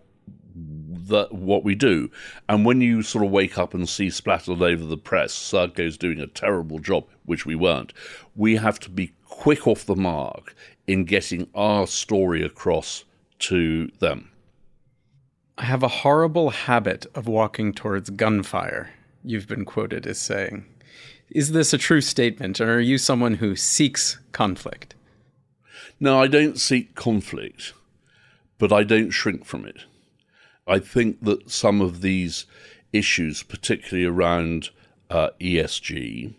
that 0.56 1.32
what 1.34 1.64
we 1.64 1.76
do. 1.76 2.10
And 2.48 2.66
when 2.66 2.82
you 2.82 3.02
sort 3.04 3.26
of 3.26 3.32
wake 3.32 3.58
up 3.58 3.74
and 3.74 3.88
see 3.88 4.10
splattered 4.10 4.62
over 4.62 4.86
the 4.86 4.98
press, 4.98 5.34
Serco's 5.34 5.98
doing 5.98 6.20
a 6.20 6.28
terrible 6.28 6.80
job, 6.80 7.06
which 7.26 7.46
we 7.46 7.56
weren't, 7.56 7.94
we 8.36 8.56
have 8.56 8.80
to 8.82 8.90
be 8.90 9.14
quick 9.26 9.68
off 9.68 9.86
the 9.86 9.96
mark 9.96 10.56
in 10.88 11.06
getting 11.06 11.48
our 11.54 11.86
story 11.88 12.44
across 12.44 13.06
to 13.40 13.90
them. 14.00 14.32
I 15.58 15.66
have 15.66 15.84
a 15.84 15.90
horrible 15.90 16.52
habit 16.52 17.06
of 17.14 17.28
walking 17.28 17.74
towards 17.74 18.10
gunfire, 18.12 18.92
you've 19.24 19.48
been 19.48 19.66
quoted 19.66 20.08
as 20.08 20.18
saying. 20.18 20.66
Is 21.30 21.52
this 21.52 21.74
a 21.74 21.78
true 21.78 22.02
statement, 22.02 22.60
or 22.62 22.76
are 22.76 22.80
you 22.80 22.98
someone 22.98 23.36
who 23.36 23.56
seeks 23.56 24.20
conflict? 24.32 24.96
No, 26.00 26.22
I 26.22 26.28
don't 26.28 26.60
seek 26.60 26.96
conflict, 26.96 27.74
but 28.58 28.72
I 28.72 28.84
don't 28.84 29.12
shrink 29.12 29.46
from 29.46 29.66
it. 29.66 29.84
I 30.66 30.80
think 30.80 31.24
that 31.24 31.50
some 31.50 31.82
of 31.82 32.02
these 32.02 32.46
issues, 32.94 33.44
particularly 33.44 34.06
around 34.06 34.70
uh, 35.10 35.30
ESG, 35.42 36.34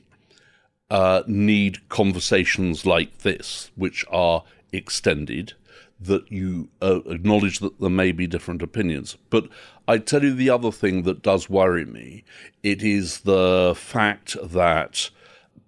uh, 0.90 1.23
need 1.26 1.88
conversations 1.88 2.87
like 2.87 3.19
this, 3.19 3.71
which 3.76 4.04
are 4.11 4.45
extended, 4.73 5.52
that 6.00 6.30
you 6.33 6.69
uh, 6.80 7.00
acknowledge 7.07 7.59
that 7.59 7.78
there 7.78 7.90
may 7.90 8.12
be 8.12 8.26
different 8.26 8.62
opinions. 8.62 9.16
But 9.28 9.49
I 9.87 9.99
tell 9.99 10.23
you 10.25 10.33
the 10.33 10.50
other 10.50 10.73
thing 10.73 11.02
that 11.02 11.23
does 11.23 11.50
worry 11.50 11.85
me 11.85 12.25
it 12.62 12.83
is 12.83 13.21
the 13.21 13.75
fact 13.76 14.37
that, 14.42 15.11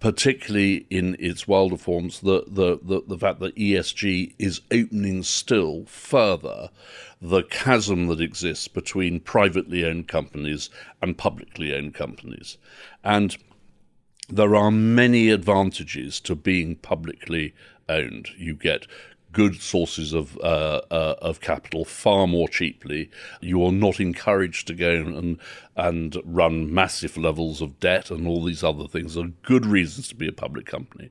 particularly 0.01 0.87
in 0.89 1.17
its 1.19 1.47
wilder 1.47 1.77
forms, 1.77 2.21
the, 2.21 2.45
the, 2.47 2.79
the, 2.83 3.03
the 3.07 3.19
fact 3.19 3.41
that 3.41 3.57
ESG 3.57 4.35
is 4.39 4.63
opening 4.71 5.23
still 5.23 5.85
further 5.87 6.71
the 7.21 7.43
chasm 7.45 8.09
that 8.09 8.21
exists 8.21 8.67
between 8.69 9.21
privately 9.21 9.85
owned 9.85 10.09
companies 10.09 10.71
and 11.01 11.17
publicly 11.17 11.75
owned 11.75 11.95
companies. 11.95 12.59
And 13.05 13.37
there 14.29 14.57
are 14.57 14.71
many 14.71 15.31
advantages 15.31 16.21
to 16.21 16.35
being 16.35 16.77
publicly 16.77 17.55
owned. 17.89 18.31
You 18.37 18.55
get 18.55 18.87
good 19.33 19.61
sources 19.61 20.13
of 20.13 20.37
uh, 20.39 20.83
uh, 20.91 21.15
of 21.21 21.41
capital 21.41 21.85
far 21.85 22.27
more 22.27 22.49
cheaply. 22.49 23.11
You 23.41 23.65
are 23.65 23.73
not 23.73 24.01
encouraged 24.01 24.67
to 24.69 24.75
go 24.75 24.93
and 24.93 25.39
and 25.77 26.17
run 26.25 26.73
massive 26.73 27.17
levels 27.17 27.63
of 27.63 27.81
debt 27.81 28.11
and 28.11 28.27
all 28.27 28.45
these 28.45 28.63
other 28.63 28.87
things. 28.87 29.15
There 29.15 29.25
are 29.25 29.33
good 29.43 29.67
reasons 29.67 30.09
to 30.09 30.15
be 30.15 30.29
a 30.29 30.33
public 30.33 30.67
company, 30.67 31.11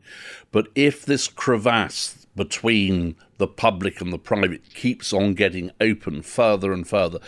but 0.51 0.67
if 0.75 1.05
this 1.05 1.27
crevasse 1.27 2.20
between 2.35 3.15
the 3.37 3.47
public 3.47 3.99
and 3.99 4.13
the 4.13 4.17
private 4.17 4.73
keeps 4.73 5.11
on 5.11 5.33
getting 5.33 5.71
open 5.81 6.21
further 6.21 6.71
and 6.71 6.87
further. 6.87 7.19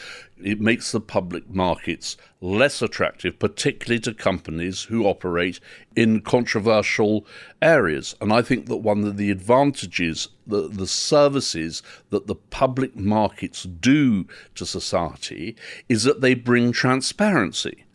It 0.41 0.61
makes 0.61 0.91
the 0.91 1.01
public 1.01 1.49
markets 1.49 2.15
less 2.39 2.81
attractive, 2.81 3.39
particularly 3.39 3.99
to 4.01 4.13
companies 4.13 4.83
who 4.83 5.05
operate 5.05 5.59
in 5.95 6.21
controversial 6.21 7.25
areas. 7.61 8.15
And 8.21 8.31
I 8.31 8.41
think 8.41 8.67
that 8.67 8.77
one 8.77 9.03
of 9.03 9.17
the 9.17 9.31
advantages, 9.31 10.29
the, 10.45 10.67
the 10.67 10.87
services 10.87 11.81
that 12.09 12.27
the 12.27 12.35
public 12.35 12.95
markets 12.95 13.63
do 13.63 14.25
to 14.55 14.65
society, 14.65 15.55
is 15.89 16.03
that 16.03 16.21
they 16.21 16.33
bring 16.33 16.71
transparency 16.71 17.85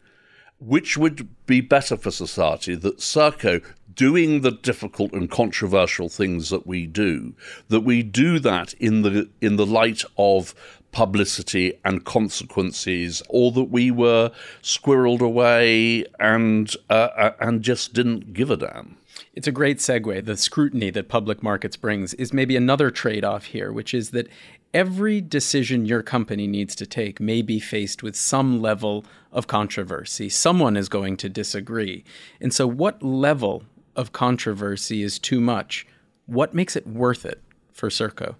which 0.60 0.98
would 0.98 1.28
be 1.46 1.60
better 1.60 1.96
for 1.96 2.10
society 2.10 2.74
that 2.74 2.98
Serco 2.98 3.64
doing 3.98 4.42
the 4.42 4.52
difficult 4.52 5.12
and 5.12 5.28
controversial 5.28 6.08
things 6.08 6.50
that 6.50 6.64
we 6.64 6.86
do, 6.86 7.34
that 7.68 7.80
we 7.80 8.00
do 8.00 8.38
that 8.38 8.72
in 8.74 9.02
the 9.02 9.28
in 9.40 9.56
the 9.56 9.66
light 9.66 10.04
of 10.16 10.54
publicity 10.92 11.74
and 11.84 12.04
consequences, 12.04 13.22
or 13.28 13.50
that 13.50 13.64
we 13.64 13.90
were 13.90 14.30
squirreled 14.62 15.20
away 15.20 16.04
and 16.20 16.76
uh, 16.88 17.08
uh, 17.16 17.32
and 17.40 17.62
just 17.62 17.92
didn't 17.92 18.32
give 18.32 18.52
a 18.52 18.56
damn. 18.56 18.96
It's 19.34 19.48
a 19.48 19.52
great 19.52 19.78
segue. 19.78 20.24
The 20.24 20.36
scrutiny 20.36 20.90
that 20.90 21.08
public 21.08 21.42
markets 21.42 21.76
brings 21.76 22.14
is 22.14 22.32
maybe 22.32 22.54
another 22.56 22.92
trade 22.92 23.24
off 23.24 23.46
here, 23.46 23.72
which 23.72 23.92
is 23.92 24.10
that 24.10 24.28
every 24.72 25.20
decision 25.20 25.86
your 25.86 26.04
company 26.04 26.46
needs 26.46 26.76
to 26.76 26.86
take 26.86 27.18
may 27.18 27.42
be 27.42 27.58
faced 27.58 28.04
with 28.04 28.14
some 28.14 28.62
level 28.62 29.04
of 29.32 29.48
controversy. 29.48 30.28
Someone 30.28 30.76
is 30.76 30.88
going 30.88 31.16
to 31.16 31.28
disagree. 31.28 32.04
And 32.40 32.54
so, 32.54 32.64
what 32.68 33.02
level 33.02 33.64
of 33.98 34.12
controversy 34.12 35.02
is 35.02 35.18
too 35.18 35.40
much, 35.40 35.86
what 36.26 36.54
makes 36.54 36.76
it 36.76 36.86
worth 36.86 37.26
it 37.26 37.42
for 37.72 37.90
Serco? 37.90 38.36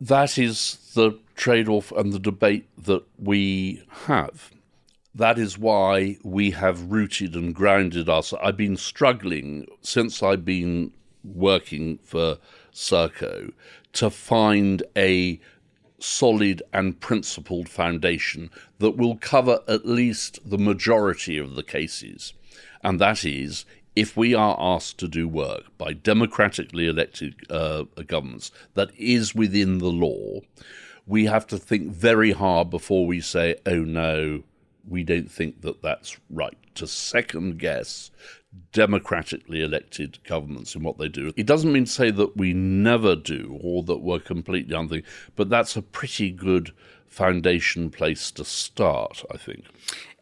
That 0.00 0.38
is 0.38 0.78
the 0.94 1.18
trade 1.36 1.68
off 1.68 1.92
and 1.92 2.12
the 2.12 2.18
debate 2.18 2.66
that 2.78 3.04
we 3.18 3.84
have. 4.06 4.50
That 5.14 5.38
is 5.38 5.58
why 5.58 6.16
we 6.24 6.50
have 6.52 6.90
rooted 6.90 7.34
and 7.36 7.54
grounded 7.54 8.08
us. 8.08 8.32
I've 8.42 8.56
been 8.56 8.76
struggling 8.76 9.66
since 9.82 10.22
I've 10.22 10.44
been 10.44 10.92
working 11.22 11.98
for 12.02 12.38
Serco 12.72 13.52
to 13.92 14.10
find 14.10 14.82
a 14.96 15.38
solid 15.98 16.62
and 16.72 16.98
principled 16.98 17.68
foundation 17.68 18.50
that 18.78 18.96
will 18.96 19.16
cover 19.16 19.60
at 19.68 19.86
least 19.86 20.38
the 20.48 20.58
majority 20.58 21.38
of 21.38 21.54
the 21.54 21.62
cases. 21.62 22.32
And 22.82 23.00
that 23.00 23.24
is 23.24 23.64
if 23.96 24.16
we 24.16 24.34
are 24.34 24.56
asked 24.58 24.98
to 24.98 25.08
do 25.08 25.28
work 25.28 25.64
by 25.78 25.92
democratically 25.92 26.86
elected 26.86 27.34
uh, 27.50 27.84
governments 28.06 28.50
that 28.74 28.90
is 28.98 29.34
within 29.34 29.78
the 29.78 29.90
law, 29.90 30.40
we 31.06 31.26
have 31.26 31.46
to 31.46 31.58
think 31.58 31.92
very 31.92 32.32
hard 32.32 32.70
before 32.70 33.06
we 33.06 33.20
say, 33.20 33.56
oh 33.66 33.82
no, 33.82 34.42
we 34.88 35.02
don't 35.04 35.30
think 35.30 35.60
that 35.62 35.82
that's 35.82 36.16
right. 36.30 36.56
To 36.76 36.86
second 36.86 37.58
guess 37.58 38.10
democratically 38.72 39.62
elected 39.62 40.18
governments 40.24 40.74
in 40.74 40.82
what 40.82 40.98
they 40.98 41.08
do. 41.08 41.32
It 41.36 41.46
doesn't 41.46 41.72
mean 41.72 41.84
to 41.84 41.90
say 41.90 42.10
that 42.10 42.36
we 42.36 42.52
never 42.52 43.16
do 43.16 43.58
or 43.62 43.82
that 43.84 43.98
we're 43.98 44.20
completely 44.20 44.76
unthinking, 44.76 45.08
but 45.36 45.50
that's 45.50 45.76
a 45.76 45.82
pretty 45.82 46.30
good 46.30 46.72
foundation 47.06 47.90
place 47.90 48.30
to 48.32 48.44
start, 48.44 49.24
I 49.32 49.36
think. 49.36 49.64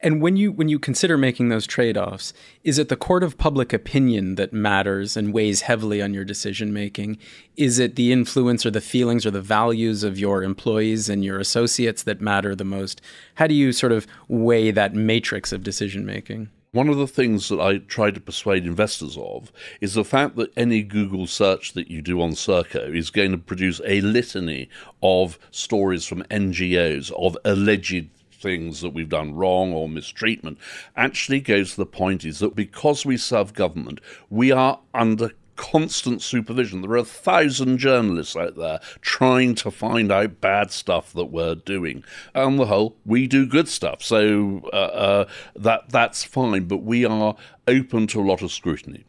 And 0.05 0.21
when 0.21 0.37
you 0.37 0.51
when 0.51 0.69
you 0.69 0.81
consider 0.81 1.17
making 1.17 1.49
those 1.49 1.65
trade-offs, 1.65 2.35
is 2.65 2.77
it 2.77 2.89
the 2.89 2.97
court 2.97 3.23
of 3.23 3.39
public 3.39 3.73
opinion 3.73 4.35
that 4.35 4.53
matters 4.53 5.17
and 5.17 5.33
weighs 5.33 5.63
heavily 5.63 6.03
on 6.03 6.13
your 6.13 6.25
decision 6.25 6.73
making? 6.73 7.19
Is 7.57 7.79
it 7.79 7.95
the 7.95 8.11
influence 8.11 8.67
or 8.67 8.73
the 8.73 8.81
feelings 8.81 9.25
or 9.25 9.31
the 9.31 9.41
values 9.41 10.03
of 10.03 10.19
your 10.19 10.43
employees 10.43 11.09
and 11.09 11.25
your 11.25 11.39
associates 11.39 12.03
that 12.03 12.21
matter 12.21 12.57
the 12.57 12.65
most? 12.65 13.01
How 13.37 13.47
do 13.47 13.55
you 13.55 13.71
sort 13.71 13.93
of 13.93 14.09
weigh 14.27 14.73
that 14.73 14.93
matrix 14.93 15.53
of 15.53 15.63
decision 15.63 16.05
making? 16.05 16.51
One 16.73 16.89
of 16.89 16.97
the 16.97 17.07
things 17.07 17.49
that 17.51 17.61
I 17.61 17.79
try 17.79 18.11
to 18.11 18.19
persuade 18.19 18.65
investors 18.65 19.17
of 19.17 19.53
is 19.81 19.93
the 19.95 20.05
fact 20.05 20.37
that 20.37 20.57
any 20.57 20.83
Google 20.83 21.27
search 21.27 21.75
that 21.75 21.91
you 21.91 22.03
do 22.03 22.21
on 22.21 22.31
Serco 22.31 22.97
is 22.97 23.11
going 23.11 23.31
to 23.31 23.39
produce 23.39 23.81
a 23.85 24.01
litany 24.01 24.69
of 25.03 25.39
stories 25.51 26.07
from 26.07 26.23
NGOs 26.25 27.13
of 27.13 27.37
alleged 27.45 28.09
things 28.43 28.81
that 28.81 28.93
we've 28.93 29.09
done 29.09 29.35
wrong 29.35 29.73
or 29.73 29.89
mistreatment 29.89 30.59
actually 30.97 31.41
goes 31.41 31.71
to 31.71 31.77
the 31.79 31.87
point 31.87 32.25
is 32.25 32.41
that 32.41 32.55
because 32.55 33.07
we 33.07 33.17
serve 33.17 33.55
government, 33.55 34.01
we 34.29 34.51
are 34.51 34.81
under 34.93 35.31
constant 35.57 36.23
supervision. 36.23 36.83
There 36.83 36.93
are 36.93 36.97
a 36.97 37.05
thousand 37.05 37.79
journalists 37.79 38.37
out 38.37 38.57
there 38.57 38.81
trying 39.01 39.55
to 39.57 39.71
find 39.71 40.11
out 40.11 40.41
bad 40.41 40.71
stuff 40.71 41.13
that 41.13 41.27
we're 41.27 41.55
doing. 41.55 42.05
On 42.35 42.57
the 42.57 42.67
whole, 42.67 42.97
we 43.05 43.27
do 43.27 43.47
good 43.47 43.69
stuff, 43.69 44.03
so 44.03 44.69
uh, 44.73 44.77
uh, 44.77 45.29
that 45.55 45.91
that's 45.91 46.25
fine. 46.25 46.65
But 46.65 46.79
we 46.79 47.05
are 47.05 47.37
open 47.69 48.07
to 48.09 48.21
a 48.21 48.27
lot 48.27 48.43
of 48.43 48.51
scrutiny. 48.51 49.05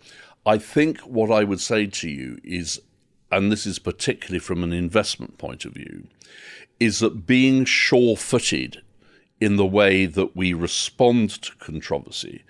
I 0.46 0.58
think 0.58 1.00
what 1.02 1.32
I 1.32 1.44
would 1.44 1.62
say 1.62 1.88
to 1.88 2.10
you 2.10 2.40
is, 2.44 2.82
and 3.32 3.52
this 3.52 3.66
is 3.66 3.80
particularly 3.80 4.40
from 4.40 4.64
an 4.64 4.74
investment 4.74 5.38
point 5.38 5.64
of 5.66 5.74
view, 5.74 6.08
is 6.80 7.00
that 7.00 7.26
being 7.26 7.64
sure-footed 7.64 8.82
in 9.44 9.58
the 9.58 9.66
way 9.66 10.06
that 10.06 10.36
we 10.36 10.54
respond 10.54 11.30
to 11.42 11.54
controversy. 11.56 12.44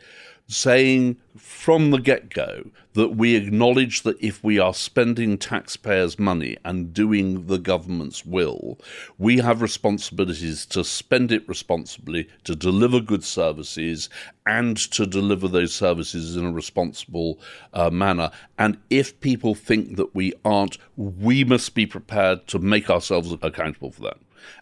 Saying 0.48 1.18
from 1.36 1.92
the 1.92 2.00
get 2.00 2.30
go 2.30 2.70
that 2.94 3.16
we 3.16 3.36
acknowledge 3.36 4.04
that 4.04 4.22
if 4.22 4.44
we 4.44 4.60
are 4.60 4.74
spending 4.74 5.38
taxpayers' 5.38 6.20
money 6.20 6.58
and 6.64 6.94
doing 6.94 7.48
the 7.48 7.58
government's 7.58 8.26
will, 8.26 8.80
we 9.18 9.38
have 9.38 9.62
responsibilities 9.62 10.66
to 10.68 10.84
spend 10.84 11.32
it 11.32 11.48
responsibly, 11.48 12.30
to 12.44 12.56
deliver 12.56 13.00
good 13.00 13.24
services, 13.24 14.10
and 14.46 14.78
to 14.78 15.06
deliver 15.06 15.48
those 15.48 15.74
services 15.74 16.36
in 16.36 16.46
a 16.46 16.52
responsible 16.52 17.40
uh, 17.74 17.90
manner. 17.90 18.30
And 18.58 18.78
if 18.90 19.20
people 19.20 19.56
think 19.56 19.96
that 19.98 20.14
we 20.14 20.34
aren't, 20.46 20.78
we 20.96 21.44
must 21.44 21.74
be 21.74 21.86
prepared 21.86 22.48
to 22.48 22.60
make 22.60 22.90
ourselves 22.90 23.36
accountable 23.42 23.92
for 23.92 24.02
that. 24.04 24.18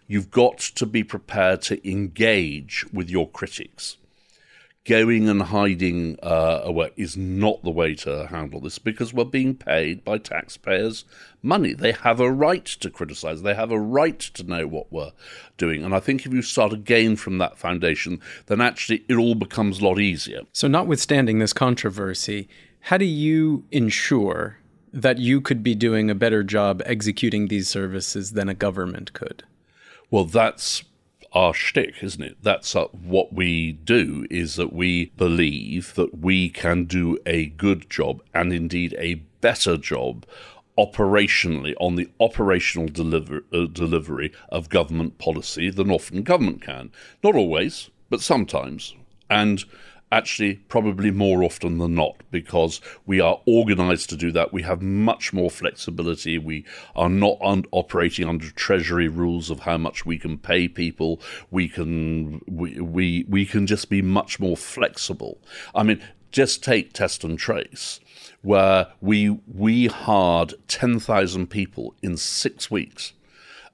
You've 0.06 0.30
got 0.30 0.58
to 0.58 0.86
be 0.86 1.02
prepared 1.02 1.62
to 1.62 1.90
engage 1.90 2.86
with 2.92 3.10
your 3.10 3.28
critics 3.28 3.96
going 4.84 5.28
and 5.28 5.42
hiding 5.42 6.18
uh, 6.22 6.60
away 6.64 6.90
is 6.96 7.16
not 7.16 7.62
the 7.62 7.70
way 7.70 7.94
to 7.94 8.26
handle 8.26 8.60
this 8.60 8.78
because 8.78 9.14
we're 9.14 9.24
being 9.24 9.54
paid 9.54 10.04
by 10.04 10.18
taxpayers' 10.18 11.04
money. 11.42 11.72
They 11.72 11.92
have 11.92 12.18
a 12.18 12.32
right 12.32 12.64
to 12.64 12.90
criticize, 12.90 13.42
they 13.42 13.54
have 13.54 13.70
a 13.70 13.78
right 13.78 14.18
to 14.18 14.42
know 14.42 14.66
what 14.66 14.92
we're 14.92 15.12
doing. 15.56 15.84
And 15.84 15.94
I 15.94 16.00
think 16.00 16.26
if 16.26 16.32
you 16.32 16.42
start 16.42 16.72
again 16.72 17.16
from 17.16 17.38
that 17.38 17.58
foundation, 17.58 18.20
then 18.46 18.60
actually 18.60 19.04
it 19.08 19.14
all 19.14 19.34
becomes 19.34 19.80
a 19.80 19.84
lot 19.84 20.00
easier. 20.00 20.40
So, 20.52 20.66
notwithstanding 20.66 21.38
this 21.38 21.52
controversy, 21.52 22.48
how 22.80 22.96
do 22.96 23.04
you 23.04 23.64
ensure 23.70 24.58
that 24.92 25.18
you 25.18 25.40
could 25.40 25.62
be 25.62 25.74
doing 25.74 26.10
a 26.10 26.14
better 26.14 26.42
job 26.42 26.82
executing 26.84 27.48
these 27.48 27.68
services 27.68 28.32
than 28.32 28.48
a 28.48 28.54
government 28.54 29.12
could? 29.12 29.44
Well, 30.10 30.24
that's 30.24 30.82
our 31.32 31.54
shtick, 31.54 32.02
isn't 32.02 32.22
it? 32.22 32.36
That's 32.42 32.76
uh, 32.76 32.86
what 32.86 33.32
we 33.32 33.72
do, 33.72 34.26
is 34.30 34.56
that 34.56 34.72
we 34.72 35.06
believe 35.16 35.94
that 35.94 36.18
we 36.18 36.48
can 36.48 36.84
do 36.84 37.18
a 37.24 37.46
good 37.46 37.88
job 37.88 38.22
and 38.34 38.52
indeed 38.52 38.94
a 38.98 39.14
better 39.40 39.76
job 39.76 40.26
operationally 40.78 41.74
on 41.80 41.96
the 41.96 42.08
operational 42.18 42.88
deliver, 42.88 43.44
uh, 43.52 43.66
delivery 43.66 44.32
of 44.48 44.68
government 44.68 45.18
policy 45.18 45.70
than 45.70 45.90
often 45.90 46.22
government 46.22 46.62
can. 46.62 46.90
Not 47.22 47.34
always, 47.34 47.90
but 48.08 48.20
sometimes. 48.20 48.94
And 49.28 49.64
actually 50.12 50.56
probably 50.68 51.10
more 51.10 51.42
often 51.42 51.78
than 51.78 51.94
not 51.94 52.16
because 52.30 52.80
we 53.06 53.18
are 53.20 53.40
organized 53.46 54.10
to 54.10 54.16
do 54.16 54.30
that. 54.30 54.52
We 54.52 54.62
have 54.62 54.82
much 54.82 55.32
more 55.32 55.50
flexibility. 55.50 56.38
We 56.38 56.64
are 56.94 57.08
not 57.08 57.38
un- 57.42 57.64
operating 57.72 58.28
under 58.28 58.50
treasury 58.50 59.08
rules 59.08 59.50
of 59.50 59.60
how 59.60 59.78
much 59.78 60.04
we 60.04 60.18
can 60.18 60.38
pay 60.38 60.68
people. 60.68 61.20
We 61.50 61.68
can 61.68 62.42
we, 62.46 62.78
we 62.78 63.24
we 63.28 63.46
can 63.46 63.66
just 63.66 63.88
be 63.88 64.02
much 64.02 64.38
more 64.38 64.56
flexible. 64.56 65.38
I 65.74 65.82
mean, 65.82 66.00
just 66.30 66.62
take 66.62 66.92
test 66.92 67.24
and 67.24 67.38
trace 67.38 67.98
where 68.42 68.88
we 69.00 69.40
we 69.46 69.86
hired 69.86 70.54
10,000 70.68 71.48
people 71.48 71.94
in 72.02 72.16
6 72.16 72.70
weeks 72.70 73.12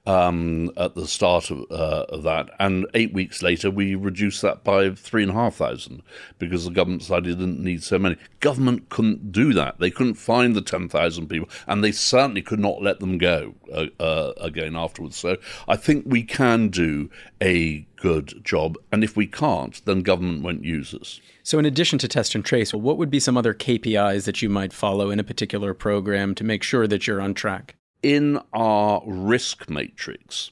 um, 0.05 0.71
at 0.77 0.95
the 0.95 1.07
start 1.07 1.51
of, 1.51 1.65
uh, 1.69 2.05
of, 2.09 2.23
that, 2.23 2.49
and 2.59 2.85
eight 2.93 3.13
weeks 3.13 3.41
later 3.43 3.69
we 3.69 3.95
reduced 3.95 4.41
that 4.41 4.63
by 4.63 4.89
three 4.91 5.23
and 5.23 5.31
a 5.31 5.35
half 5.35 5.55
thousand 5.55 6.01
because 6.37 6.65
the 6.65 6.71
government 6.71 7.01
decided 7.01 7.37
didn't 7.37 7.63
need 7.63 7.83
so 7.83 7.99
many. 7.99 8.15
Government 8.39 8.89
couldn't 8.89 9.31
do 9.31 9.53
that; 9.53 9.79
they 9.79 9.91
couldn't 9.91 10.15
find 10.15 10.55
the 10.55 10.61
ten 10.61 10.89
thousand 10.89 11.27
people, 11.27 11.49
and 11.67 11.83
they 11.83 11.91
certainly 11.91 12.41
could 12.41 12.59
not 12.59 12.81
let 12.81 12.99
them 12.99 13.17
go 13.17 13.55
uh, 13.73 13.87
uh, 13.99 14.33
again 14.37 14.75
afterwards. 14.75 15.17
So 15.17 15.37
I 15.67 15.75
think 15.75 16.05
we 16.07 16.23
can 16.23 16.69
do 16.69 17.09
a 17.41 17.85
good 17.97 18.43
job, 18.43 18.77
and 18.91 19.03
if 19.03 19.15
we 19.15 19.27
can't, 19.27 19.83
then 19.85 20.01
government 20.01 20.43
won't 20.43 20.63
use 20.63 20.93
us. 20.93 21.19
So, 21.43 21.59
in 21.59 21.65
addition 21.65 21.99
to 21.99 22.07
test 22.07 22.35
and 22.35 22.43
trace, 22.43 22.73
what 22.73 22.97
would 22.97 23.09
be 23.09 23.19
some 23.19 23.37
other 23.37 23.53
KPIs 23.53 24.25
that 24.25 24.41
you 24.41 24.49
might 24.49 24.73
follow 24.73 25.09
in 25.09 25.19
a 25.19 25.23
particular 25.23 25.73
program 25.73 26.35
to 26.35 26.43
make 26.43 26.63
sure 26.63 26.87
that 26.87 27.07
you're 27.07 27.21
on 27.21 27.33
track? 27.33 27.75
In 28.01 28.39
our 28.53 29.01
risk 29.05 29.69
matrix 29.69 30.51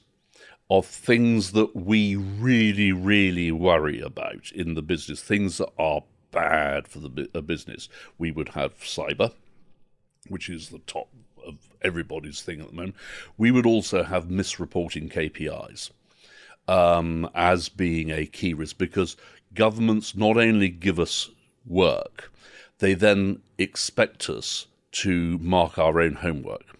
of 0.70 0.86
things 0.86 1.52
that 1.52 1.74
we 1.74 2.14
really, 2.14 2.92
really 2.92 3.50
worry 3.50 4.00
about 4.00 4.52
in 4.52 4.74
the 4.74 4.82
business, 4.82 5.22
things 5.22 5.58
that 5.58 5.70
are 5.78 6.02
bad 6.30 6.86
for 6.86 6.98
the 6.98 7.42
business, 7.42 7.88
we 8.18 8.30
would 8.30 8.50
have 8.50 8.78
cyber, 8.80 9.32
which 10.28 10.50
is 10.50 10.68
the 10.68 10.80
top 10.80 11.08
of 11.46 11.70
everybody's 11.80 12.42
thing 12.42 12.60
at 12.60 12.68
the 12.68 12.74
moment. 12.74 12.96
We 13.38 13.50
would 13.50 13.64
also 13.64 14.02
have 14.02 14.26
misreporting 14.26 15.10
KPIs 15.10 15.90
um, 16.68 17.30
as 17.34 17.70
being 17.70 18.10
a 18.10 18.26
key 18.26 18.52
risk 18.52 18.76
because 18.76 19.16
governments 19.54 20.14
not 20.14 20.36
only 20.36 20.68
give 20.68 21.00
us 21.00 21.30
work, 21.64 22.30
they 22.78 22.92
then 22.92 23.40
expect 23.56 24.28
us 24.28 24.66
to 24.90 25.38
mark 25.38 25.78
our 25.78 26.00
own 26.00 26.16
homework 26.16 26.77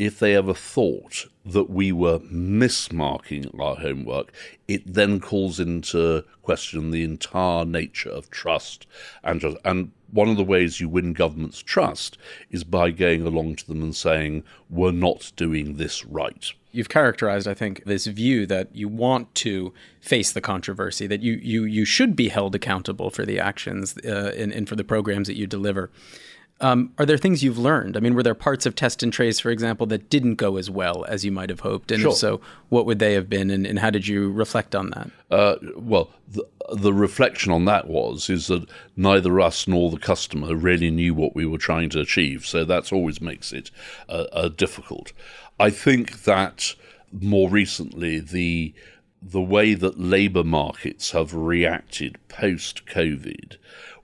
if 0.00 0.18
they 0.18 0.34
ever 0.34 0.54
thought 0.54 1.26
that 1.44 1.68
we 1.68 1.92
were 1.92 2.18
mismarking 2.20 3.58
our 3.60 3.76
homework, 3.76 4.32
it 4.66 4.82
then 4.90 5.20
calls 5.20 5.60
into 5.60 6.24
question 6.40 6.90
the 6.90 7.04
entire 7.04 7.66
nature 7.66 8.08
of 8.08 8.30
trust. 8.30 8.86
And, 9.22 9.44
and 9.62 9.92
one 10.10 10.30
of 10.30 10.38
the 10.38 10.42
ways 10.42 10.80
you 10.80 10.88
win 10.88 11.12
government's 11.12 11.62
trust 11.62 12.16
is 12.50 12.64
by 12.64 12.90
going 12.90 13.26
along 13.26 13.56
to 13.56 13.66
them 13.66 13.82
and 13.82 13.94
saying, 13.94 14.42
we're 14.70 14.90
not 14.90 15.32
doing 15.36 15.76
this 15.76 16.06
right. 16.06 16.50
You've 16.72 16.88
characterized, 16.88 17.46
I 17.46 17.54
think, 17.54 17.84
this 17.84 18.06
view 18.06 18.46
that 18.46 18.74
you 18.74 18.88
want 18.88 19.34
to 19.36 19.74
face 20.00 20.32
the 20.32 20.40
controversy, 20.40 21.06
that 21.08 21.20
you, 21.20 21.34
you, 21.42 21.64
you 21.64 21.84
should 21.84 22.16
be 22.16 22.30
held 22.30 22.54
accountable 22.54 23.10
for 23.10 23.26
the 23.26 23.38
actions 23.38 23.98
uh, 23.98 24.32
and, 24.34 24.50
and 24.50 24.66
for 24.66 24.76
the 24.76 24.84
programs 24.84 25.26
that 25.26 25.36
you 25.36 25.46
deliver. 25.46 25.90
Um, 26.62 26.92
are 26.98 27.06
there 27.06 27.16
things 27.16 27.42
you've 27.42 27.58
learned? 27.58 27.96
I 27.96 28.00
mean, 28.00 28.14
were 28.14 28.22
there 28.22 28.34
parts 28.34 28.66
of 28.66 28.74
test 28.74 29.02
and 29.02 29.12
trace, 29.12 29.40
for 29.40 29.50
example, 29.50 29.86
that 29.86 30.10
didn't 30.10 30.34
go 30.34 30.56
as 30.58 30.68
well 30.68 31.04
as 31.06 31.24
you 31.24 31.32
might 31.32 31.48
have 31.48 31.60
hoped? 31.60 31.90
And 31.90 32.02
sure. 32.02 32.10
if 32.10 32.18
so, 32.18 32.40
what 32.68 32.84
would 32.84 32.98
they 32.98 33.14
have 33.14 33.30
been, 33.30 33.50
and, 33.50 33.66
and 33.66 33.78
how 33.78 33.88
did 33.88 34.06
you 34.06 34.30
reflect 34.30 34.74
on 34.74 34.90
that? 34.90 35.10
Uh, 35.30 35.56
well, 35.76 36.10
the, 36.28 36.46
the, 36.72 36.92
reflection 36.92 37.50
on 37.50 37.64
that 37.64 37.88
was 37.88 38.28
is 38.28 38.48
that 38.48 38.68
neither 38.94 39.40
us 39.40 39.66
nor 39.66 39.90
the 39.90 39.98
customer 39.98 40.54
really 40.54 40.90
knew 40.90 41.14
what 41.14 41.34
we 41.34 41.46
were 41.46 41.58
trying 41.58 41.88
to 41.90 42.00
achieve, 42.00 42.44
so 42.44 42.64
that 42.64 42.92
always 42.92 43.20
makes 43.22 43.52
it 43.52 43.70
uh, 44.08 44.26
uh, 44.32 44.48
difficult. 44.48 45.12
I 45.58 45.70
think 45.70 46.24
that 46.24 46.74
more 47.12 47.48
recently 47.48 48.20
the 48.20 48.74
the 49.22 49.40
way 49.40 49.74
that 49.74 50.00
labour 50.00 50.44
markets 50.44 51.10
have 51.10 51.34
reacted 51.34 52.16
post 52.28 52.86
COVID, 52.86 53.56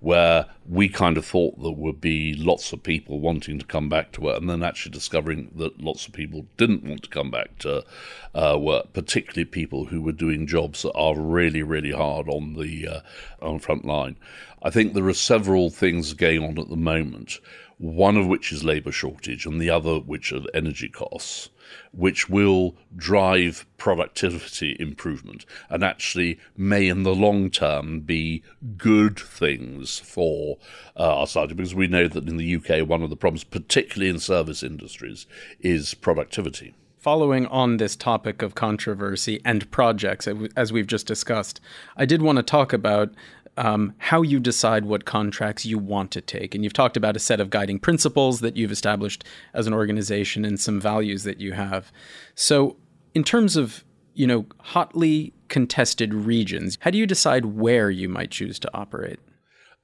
where 0.07 0.47
we 0.69 0.89
kind 0.89 1.19
of 1.19 1.27
thought 1.27 1.61
there 1.61 1.73
would 1.73 2.01
be 2.01 2.33
lots 2.33 2.73
of 2.73 2.81
people 2.81 3.19
wanting 3.19 3.59
to 3.59 3.65
come 3.65 3.89
back 3.89 4.13
to 4.13 4.21
work, 4.21 4.39
and 4.39 4.49
then 4.49 4.63
actually 4.63 4.93
discovering 4.93 5.51
that 5.57 5.83
lots 5.83 6.07
of 6.07 6.13
people 6.13 6.47
didn't 6.57 6.85
want 6.85 7.03
to 7.03 7.09
come 7.09 7.29
back 7.29 7.59
to 7.59 7.85
uh, 8.33 8.57
work, 8.57 8.93
particularly 8.93 9.45
people 9.45 9.87
who 9.87 10.01
were 10.01 10.13
doing 10.13 10.47
jobs 10.47 10.83
that 10.83 10.93
are 10.93 11.19
really, 11.19 11.61
really 11.61 11.91
hard 11.91 12.29
on 12.29 12.55
the 12.55 12.87
uh, 12.87 13.01
on 13.43 13.59
front 13.59 13.85
line. 13.85 14.17
I 14.63 14.71
think 14.71 14.95
there 14.95 15.09
are 15.09 15.13
several 15.13 15.71
things 15.71 16.13
going 16.13 16.45
on 16.45 16.57
at 16.57 16.69
the 16.69 16.77
moment. 16.77 17.41
One 17.79 18.17
of 18.17 18.29
which 18.29 18.53
is 18.53 18.63
labour 18.63 18.93
shortage, 18.93 19.45
and 19.45 19.61
the 19.61 19.71
other 19.71 19.99
which 19.99 20.33
are 20.33 20.43
energy 20.55 20.89
costs 20.89 21.51
which 21.93 22.29
will 22.29 22.77
drive 22.97 23.67
productivity 23.79 24.77
improvement 24.79 25.45
and 25.69 25.83
actually 25.85 26.39
may 26.57 26.89
in 26.89 27.03
the 27.03 27.15
long 27.15 27.51
term 27.51 28.01
be 28.01 28.43
good 28.77 29.19
things 29.19 29.99
for 29.99 30.59
uh, 30.97 31.19
our 31.19 31.27
society. 31.27 31.55
Because 31.55 31.75
we 31.75 31.87
know 31.87 32.09
that 32.09 32.29
in 32.29 32.37
the 32.37 32.57
UK 32.57 32.87
one 32.87 33.03
of 33.03 33.11
the 33.11 33.17
problems 33.17 33.45
particularly 33.45 34.11
in 34.11 34.19
service 34.19 34.63
industries 34.63 35.27
is 35.61 35.95
productivity. 35.95 36.75
Following 36.99 37.47
on 37.47 37.77
this 37.77 37.95
topic 37.95 38.43
of 38.43 38.57
controversy 38.57 39.41
and 39.45 39.71
projects, 39.71 40.27
as 40.57 40.73
we've 40.73 40.89
just 40.89 41.07
discussed, 41.07 41.61
I 41.97 42.05
did 42.05 42.21
want 42.21 42.37
to 42.39 42.43
talk 42.43 42.73
about 42.73 43.13
um, 43.57 43.95
how 43.99 44.23
you 44.23 44.39
decide 44.39 44.85
what 44.85 45.05
contracts 45.05 45.65
you 45.65 45.79
want 45.79 46.11
to 46.13 46.21
take. 46.21 46.55
And 46.55 46.63
you've 46.63 46.73
talked 46.73 46.97
about 46.97 47.17
a 47.17 47.21
set 47.21 47.41
of 47.41 47.51
guiding 47.51 47.79
principles 47.79 48.41
that 48.41 48.57
you've 48.57 48.73
established 48.73 49.25
as 49.55 49.67
an 49.67 49.75
organization 49.75 50.45
and 50.45 50.61
some 50.61 50.81
values 50.81 51.25
that 51.25 51.41
you 51.41 51.53
have. 51.53 51.91
So, 52.35 52.77
in 53.15 53.25
terms 53.25 53.57
of 53.57 53.85
you 54.15 54.27
know 54.27 54.47
hotly 54.59 55.33
contested 55.49 56.13
regions, 56.13 56.79
how 56.81 56.91
do 56.91 56.99
you 56.99 57.07
decide 57.07 57.47
where 57.47 57.91
you 57.91 58.09
might 58.09 58.31
choose 58.31 58.59
to 58.61 58.71
operate? 58.75 59.21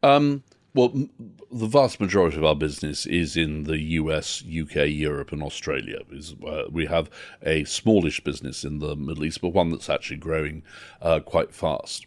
Um, 0.03 0.43
well, 0.75 0.89
the 1.51 1.67
vast 1.67 2.01
majority 2.01 2.39
of 2.39 2.45
our 2.45 2.57
business 2.57 3.05
is 3.05 3.37
in 3.37 3.65
the 3.65 3.79
US, 3.79 4.43
UK, 4.43 4.89
Europe, 4.89 5.31
and 5.31 5.43
Australia. 5.43 5.99
Uh, 6.47 6.63
we 6.71 6.87
have 6.87 7.11
a 7.43 7.65
smallish 7.65 8.25
business 8.25 8.65
in 8.65 8.79
the 8.79 8.97
Middle 8.97 9.25
East, 9.25 9.43
but 9.43 9.51
one 9.51 9.71
that's 9.71 9.91
actually 9.91 10.17
growing 10.17 10.63
uh, 11.03 11.21
quite 11.21 11.55
fast. 11.55 12.07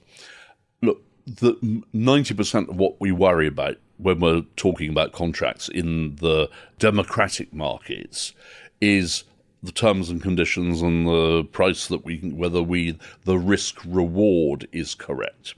The 1.27 1.53
90% 1.93 2.69
of 2.69 2.75
what 2.77 2.99
we 2.99 3.11
worry 3.11 3.47
about 3.47 3.77
when 3.97 4.19
we're 4.19 4.43
talking 4.55 4.89
about 4.89 5.13
contracts 5.13 5.69
in 5.69 6.17
the 6.17 6.49
democratic 6.79 7.53
markets 7.53 8.33
is 8.81 9.23
the 9.63 9.71
terms 9.71 10.09
and 10.09 10.21
conditions 10.21 10.81
and 10.81 11.07
the 11.07 11.43
price 11.45 11.87
that 11.87 12.05
we 12.05 12.17
whether 12.19 12.61
we 12.61 12.99
the 13.23 13.37
risk 13.39 13.79
reward 13.85 14.67
is 14.71 14.93
correct 14.93 15.55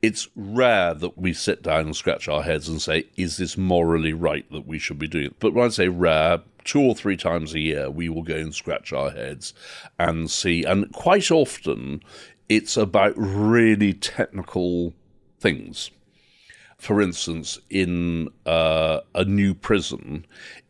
it's 0.00 0.28
rare 0.36 0.94
that 0.94 1.18
we 1.18 1.32
sit 1.32 1.62
down 1.62 1.86
and 1.86 1.96
scratch 1.96 2.28
our 2.28 2.42
heads 2.42 2.68
and 2.68 2.80
say, 2.80 3.04
is 3.16 3.36
this 3.36 3.56
morally 3.56 4.12
right 4.12 4.50
that 4.52 4.66
we 4.66 4.78
should 4.78 4.98
be 4.98 5.08
doing 5.08 5.26
it? 5.26 5.40
But 5.40 5.54
when 5.54 5.66
I 5.66 5.70
say 5.70 5.88
rare, 5.88 6.40
two 6.64 6.80
or 6.80 6.94
three 6.94 7.16
times 7.16 7.54
a 7.54 7.58
year, 7.58 7.90
we 7.90 8.08
will 8.08 8.22
go 8.22 8.36
and 8.36 8.54
scratch 8.54 8.92
our 8.92 9.10
heads 9.10 9.54
and 9.98 10.30
see. 10.30 10.64
And 10.64 10.92
quite 10.92 11.30
often, 11.30 12.00
it's 12.48 12.76
about 12.76 13.14
really 13.16 13.92
technical 13.92 14.94
things. 15.40 15.90
For 16.78 17.02
instance, 17.02 17.58
in 17.68 18.28
uh, 18.46 19.00
a 19.14 19.24
new 19.24 19.52
prison, 19.52 20.24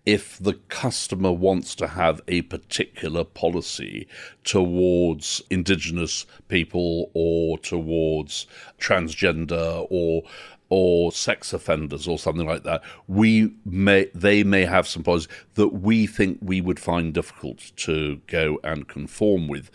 if 0.07 0.39
the 0.39 0.55
customer 0.55 1.31
wants 1.31 1.75
to 1.75 1.87
have 1.87 2.23
a 2.27 2.43
particular 2.43 3.25
policy 3.25 4.09
towards 4.43 5.43
indigenous 5.51 6.25
people 6.49 7.11
or 7.13 7.59
towards 7.59 8.47
transgender 8.79 9.87
or 9.91 10.23
or 10.71 11.11
sex 11.13 11.53
offenders 11.53 12.07
or 12.07 12.19
something 12.19 12.47
like 12.47 12.63
that, 12.63 12.83
we 13.07 13.53
may 13.67 14.07
they 14.15 14.43
may 14.43 14.65
have 14.65 14.89
some 14.89 15.03
policies 15.03 15.29
that 15.55 15.69
we 15.69 16.07
think 16.07 16.39
we 16.41 16.61
would 16.63 16.81
find 16.81 17.13
difficult 17.13 17.73
to 17.77 18.21
go 18.27 18.59
and 18.65 18.89
conform 18.89 19.47
with. 19.47 19.71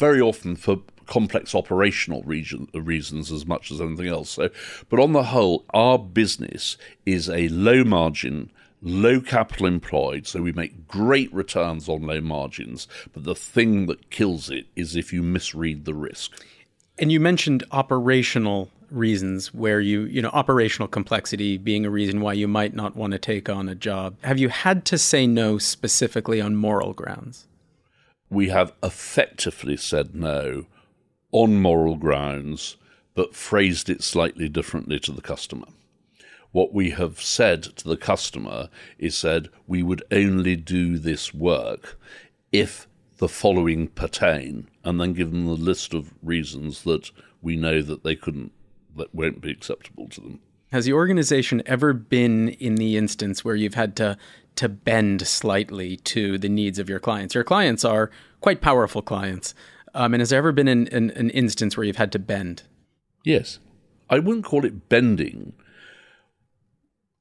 Very 0.00 0.18
often 0.22 0.56
for 0.56 0.78
complex 1.04 1.54
operational 1.54 2.22
region, 2.22 2.68
reasons 2.72 3.30
as 3.30 3.44
much 3.44 3.70
as 3.70 3.82
anything 3.82 4.06
else. 4.06 4.30
So, 4.30 4.48
but 4.88 4.98
on 4.98 5.12
the 5.12 5.24
whole, 5.24 5.66
our 5.74 5.98
business 5.98 6.78
is 7.04 7.28
a 7.28 7.48
low 7.48 7.84
margin, 7.84 8.50
low 8.80 9.20
capital 9.20 9.66
employed, 9.66 10.26
so 10.26 10.40
we 10.40 10.52
make 10.52 10.88
great 10.88 11.30
returns 11.34 11.86
on 11.86 12.06
low 12.06 12.22
margins. 12.22 12.88
But 13.12 13.24
the 13.24 13.34
thing 13.34 13.88
that 13.88 14.08
kills 14.08 14.48
it 14.48 14.68
is 14.74 14.96
if 14.96 15.12
you 15.12 15.22
misread 15.22 15.84
the 15.84 15.92
risk. 15.92 16.32
And 16.98 17.12
you 17.12 17.20
mentioned 17.20 17.64
operational 17.70 18.70
reasons 18.90 19.52
where 19.52 19.80
you, 19.80 20.04
you 20.04 20.22
know, 20.22 20.30
operational 20.30 20.88
complexity 20.88 21.58
being 21.58 21.84
a 21.84 21.90
reason 21.90 22.22
why 22.22 22.32
you 22.32 22.48
might 22.48 22.72
not 22.72 22.96
want 22.96 23.12
to 23.12 23.18
take 23.18 23.50
on 23.50 23.68
a 23.68 23.74
job. 23.74 24.16
Have 24.22 24.38
you 24.38 24.48
had 24.48 24.86
to 24.86 24.96
say 24.96 25.26
no 25.26 25.58
specifically 25.58 26.40
on 26.40 26.56
moral 26.56 26.94
grounds? 26.94 27.46
We 28.30 28.48
have 28.48 28.72
effectively 28.82 29.76
said 29.76 30.14
no 30.14 30.66
on 31.32 31.60
moral 31.60 31.96
grounds, 31.96 32.76
but 33.14 33.34
phrased 33.34 33.90
it 33.90 34.02
slightly 34.02 34.48
differently 34.48 35.00
to 35.00 35.12
the 35.12 35.20
customer. 35.20 35.66
What 36.52 36.72
we 36.72 36.90
have 36.90 37.20
said 37.20 37.62
to 37.62 37.88
the 37.88 37.96
customer 37.96 38.70
is 38.98 39.16
said 39.16 39.50
we 39.66 39.82
would 39.82 40.02
only 40.10 40.56
do 40.56 40.98
this 40.98 41.34
work 41.34 41.98
if 42.52 42.86
the 43.18 43.28
following 43.28 43.88
pertain, 43.88 44.68
and 44.82 45.00
then 45.00 45.12
give 45.12 45.30
them 45.30 45.46
the 45.46 45.52
list 45.52 45.92
of 45.92 46.14
reasons 46.22 46.84
that 46.84 47.10
we 47.42 47.54
know 47.54 47.82
that 47.82 48.02
they 48.02 48.16
couldn't, 48.16 48.50
that 48.96 49.14
won't 49.14 49.40
be 49.40 49.50
acceptable 49.50 50.08
to 50.08 50.20
them. 50.20 50.40
Has 50.72 50.84
the 50.86 50.92
organization 50.92 51.62
ever 51.66 51.92
been 51.92 52.48
in 52.48 52.76
the 52.76 52.96
instance 52.96 53.44
where 53.44 53.56
you've 53.56 53.74
had 53.74 53.94
to 53.96 54.16
to 54.56 54.68
bend 54.68 55.26
slightly 55.26 55.96
to 55.96 56.38
the 56.38 56.48
needs 56.48 56.78
of 56.78 56.88
your 56.88 57.00
clients? 57.00 57.34
Your 57.34 57.44
clients 57.44 57.84
are 57.84 58.10
quite 58.40 58.60
powerful 58.60 59.02
clients. 59.02 59.54
Um, 59.94 60.14
and 60.14 60.20
has 60.20 60.30
there 60.30 60.38
ever 60.38 60.52
been 60.52 60.68
an, 60.68 60.88
an, 60.88 61.10
an 61.12 61.30
instance 61.30 61.76
where 61.76 61.84
you've 61.84 61.96
had 61.96 62.12
to 62.12 62.18
bend? 62.18 62.62
Yes. 63.24 63.58
I 64.08 64.18
wouldn't 64.18 64.44
call 64.44 64.64
it 64.64 64.88
bending. 64.88 65.52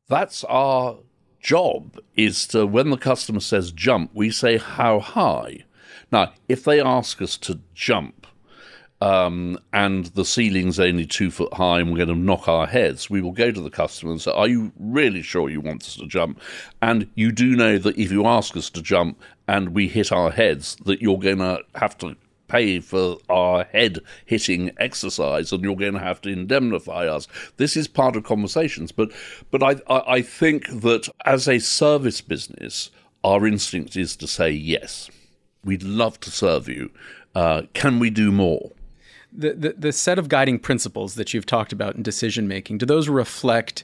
That's 0.08 0.44
our 0.46 1.00
job, 1.40 2.00
is 2.16 2.48
to, 2.48 2.66
when 2.66 2.90
the 2.90 2.98
customer 2.98 3.40
says 3.40 3.72
jump, 3.72 4.12
we 4.14 4.30
say 4.32 4.58
how 4.58 5.00
high. 5.00 5.66
Now, 6.12 6.34
if 6.48 6.64
they 6.64 6.82
ask 6.82 7.22
us 7.22 7.38
to 7.38 7.60
jump, 7.74 8.19
um, 9.02 9.58
and 9.72 10.06
the 10.08 10.26
ceiling's 10.26 10.80
only 10.80 11.06
two 11.06 11.32
foot 11.32 11.54
high 11.54 11.80
and 11.80 11.90
we're 11.90 12.06
going 12.06 12.10
to 12.10 12.16
knock 12.16 12.48
our 12.48 12.68
heads, 12.68 13.10
we 13.10 13.22
will 13.22 13.32
go 13.32 13.52
to 13.52 13.62
the 13.62 13.70
customer 13.70 14.12
and 14.12 14.22
say, 14.22 14.32
Are 14.32 14.48
you 14.48 14.74
really 14.78 15.22
sure 15.22 15.50
you 15.50 15.62
want 15.62 15.84
us 15.84 15.96
to 15.96 16.08
jump? 16.08 16.42
And 16.82 17.10
you 17.16 17.32
do 17.32 17.56
know 17.56 17.78
that 17.78 17.98
if 17.98 18.12
you 18.12 18.26
ask 18.26 18.58
us 18.58 18.70
to 18.72 18.82
jump 18.82 19.20
and 19.48 19.70
we 19.70 19.88
hit 19.88 20.12
our 20.12 20.32
heads, 20.32 20.76
that 20.86 21.02
you're 21.02 21.20
going 21.20 21.38
to 21.38 21.62
have 21.76 21.98
to 22.00 22.16
pay 22.50 22.80
for 22.80 23.18
our 23.30 23.64
head 23.66 24.00
hitting 24.26 24.72
exercise 24.78 25.54
and 25.54 25.64
you're 25.64 25.76
going 25.76 25.94
to 25.94 26.00
have 26.00 26.20
to 26.22 26.30
indemnify 26.30 27.08
us. 27.08 27.28
This 27.58 27.78
is 27.78 27.88
part 27.88 28.18
of 28.18 28.24
conversations. 28.24 28.92
But, 28.92 29.12
but 29.50 29.64
I, 29.64 29.76
I, 29.88 30.14
I 30.16 30.22
think 30.22 30.68
that 30.82 31.08
as 31.26 31.48
a 31.48 31.60
service 31.60 32.20
business, 32.20 32.92
our 33.24 33.48
instinct 33.48 33.96
is 33.96 34.18
to 34.18 34.28
say 34.28 34.52
yes. 34.52 35.10
We'd 35.64 35.84
love 35.84 36.20
to 36.22 36.32
serve 36.32 36.68
you. 36.68 36.90
Uh, 37.36 37.64
can 37.74 38.00
we 38.00 38.10
do 38.10 38.32
more? 38.32 38.72
The, 39.32 39.54
the, 39.54 39.76
the 39.78 39.92
set 39.92 40.18
of 40.18 40.28
guiding 40.28 40.60
principles 40.60 41.16
that 41.16 41.34
you've 41.34 41.46
talked 41.46 41.72
about 41.72 41.96
in 41.96 42.04
decision 42.04 42.48
making, 42.48 42.80
do 42.80 42.86
those 42.86 43.08
reflect 43.08 43.84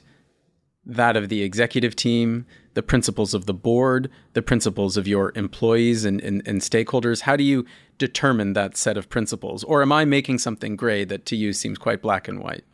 that 0.84 1.16
of 1.16 1.28
the 1.28 1.42
executive 1.42 1.96
team, 1.96 2.46
the 2.74 2.82
principles 2.82 3.34
of 3.34 3.46
the 3.46 3.54
board, 3.54 4.10
the 4.34 4.42
principles 4.42 4.96
of 4.96 5.08
your 5.08 5.32
employees 5.34 6.04
and, 6.04 6.20
and, 6.20 6.42
and, 6.46 6.60
stakeholders? 6.60 7.22
How 7.22 7.36
do 7.36 7.44
you 7.44 7.64
determine 7.98 8.52
that 8.52 8.76
set 8.76 8.96
of 8.96 9.08
principles? 9.08 9.64
Or 9.64 9.82
am 9.82 9.92
I 9.92 10.04
making 10.04 10.38
something 10.38 10.76
gray 10.76 11.04
that 11.04 11.26
to 11.26 11.36
you 11.36 11.52
seems 11.52 11.78
quite 11.78 12.02
black 12.02 12.28
and 12.28 12.40
white? 12.40 12.64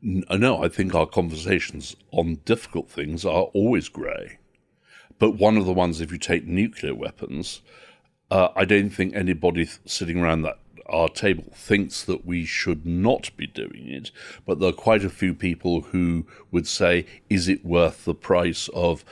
No, 0.00 0.62
I 0.62 0.68
think 0.68 0.94
our 0.94 1.06
conversations 1.06 1.96
on 2.12 2.36
difficult 2.44 2.88
things 2.88 3.24
are 3.24 3.44
always 3.52 3.88
grey. 3.88 4.38
But 5.18 5.32
one 5.32 5.56
of 5.56 5.66
the 5.66 5.72
ones, 5.72 6.00
if 6.00 6.12
you 6.12 6.18
take 6.18 6.46
nuclear 6.46 6.94
weapons, 6.94 7.62
uh, 8.30 8.48
I 8.54 8.64
don't 8.64 8.90
think 8.90 9.14
anybody 9.14 9.68
sitting 9.84 10.18
around 10.18 10.42
that 10.42 10.58
our 10.88 11.08
table 11.08 11.52
thinks 11.54 12.04
that 12.04 12.24
we 12.24 12.44
should 12.44 12.86
not 12.86 13.30
be 13.36 13.46
doing 13.46 13.88
it, 13.88 14.10
but 14.46 14.58
there 14.58 14.70
are 14.70 14.72
quite 14.72 15.04
a 15.04 15.10
few 15.10 15.34
people 15.34 15.82
who 15.82 16.26
would 16.50 16.66
say, 16.66 17.06
is 17.28 17.48
it 17.48 17.64
worth 17.64 18.04
the 18.04 18.14
price 18.14 18.68
of, 18.74 19.04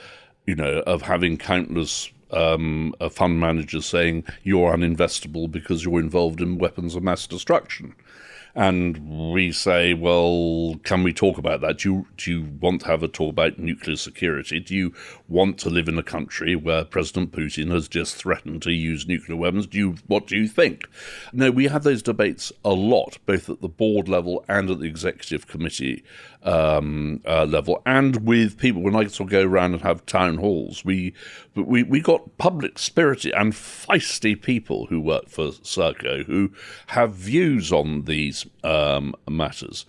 you 0.45 0.55
know, 0.55 0.79
of 0.87 1.03
having 1.03 1.37
countless 1.37 2.11
um, 2.31 2.93
fund 3.11 3.39
managers 3.39 3.85
saying 3.85 4.23
you're 4.43 4.75
uninvestable 4.75 5.49
because 5.49 5.85
you're 5.85 5.99
involved 5.99 6.41
in 6.41 6.57
weapons 6.57 6.95
of 6.95 7.03
mass 7.03 7.27
destruction. 7.27 7.95
And 8.57 9.31
we 9.31 9.51
say, 9.51 9.93
well, 9.93 10.79
can 10.83 11.03
we 11.03 11.13
talk 11.13 11.37
about 11.37 11.61
that? 11.61 11.77
Do 11.77 11.93
you, 11.93 12.07
do 12.17 12.31
you 12.31 12.47
want 12.59 12.81
to 12.81 12.87
have 12.87 13.03
a 13.03 13.07
talk 13.07 13.29
about 13.29 13.59
nuclear 13.59 13.95
security? 13.95 14.59
Do 14.59 14.75
you 14.75 14.95
want 15.27 15.59
to 15.59 15.69
live 15.69 15.87
in 15.87 15.99
a 15.99 16.03
country 16.03 16.55
where 16.55 16.83
President 16.83 17.31
Putin 17.31 17.71
has 17.71 17.87
just 17.87 18.15
threatened 18.15 18.63
to 18.63 18.71
use 18.71 19.07
nuclear 19.07 19.37
weapons? 19.37 19.67
Do 19.67 19.77
you, 19.77 19.95
what 20.07 20.25
do 20.25 20.35
you 20.35 20.47
think? 20.47 20.89
No, 21.31 21.51
we 21.51 21.67
have 21.67 21.83
those 21.83 22.01
debates 22.01 22.51
a 22.65 22.73
lot, 22.73 23.19
both 23.27 23.47
at 23.47 23.61
the 23.61 23.69
board 23.69 24.09
level 24.09 24.43
and 24.47 24.71
at 24.71 24.79
the 24.79 24.87
executive 24.87 25.45
committee 25.45 26.03
um, 26.43 27.21
uh, 27.25 27.45
level, 27.45 27.81
and 27.85 28.25
with 28.25 28.57
people. 28.57 28.81
When 28.81 28.95
I 28.95 29.07
sort 29.07 29.27
of 29.27 29.31
go 29.31 29.43
around 29.43 29.73
and 29.73 29.81
have 29.81 30.05
town 30.05 30.37
halls, 30.37 30.85
we 30.85 31.13
we 31.55 31.83
we 31.83 31.99
got 32.01 32.37
public 32.37 32.79
spirited 32.79 33.33
and 33.33 33.53
feisty 33.53 34.39
people 34.39 34.87
who 34.87 34.99
work 34.99 35.29
for 35.29 35.49
Serco 35.49 36.25
who 36.25 36.51
have 36.87 37.13
views 37.13 37.71
on 37.71 38.03
these 38.03 38.45
um, 38.63 39.15
matters. 39.29 39.85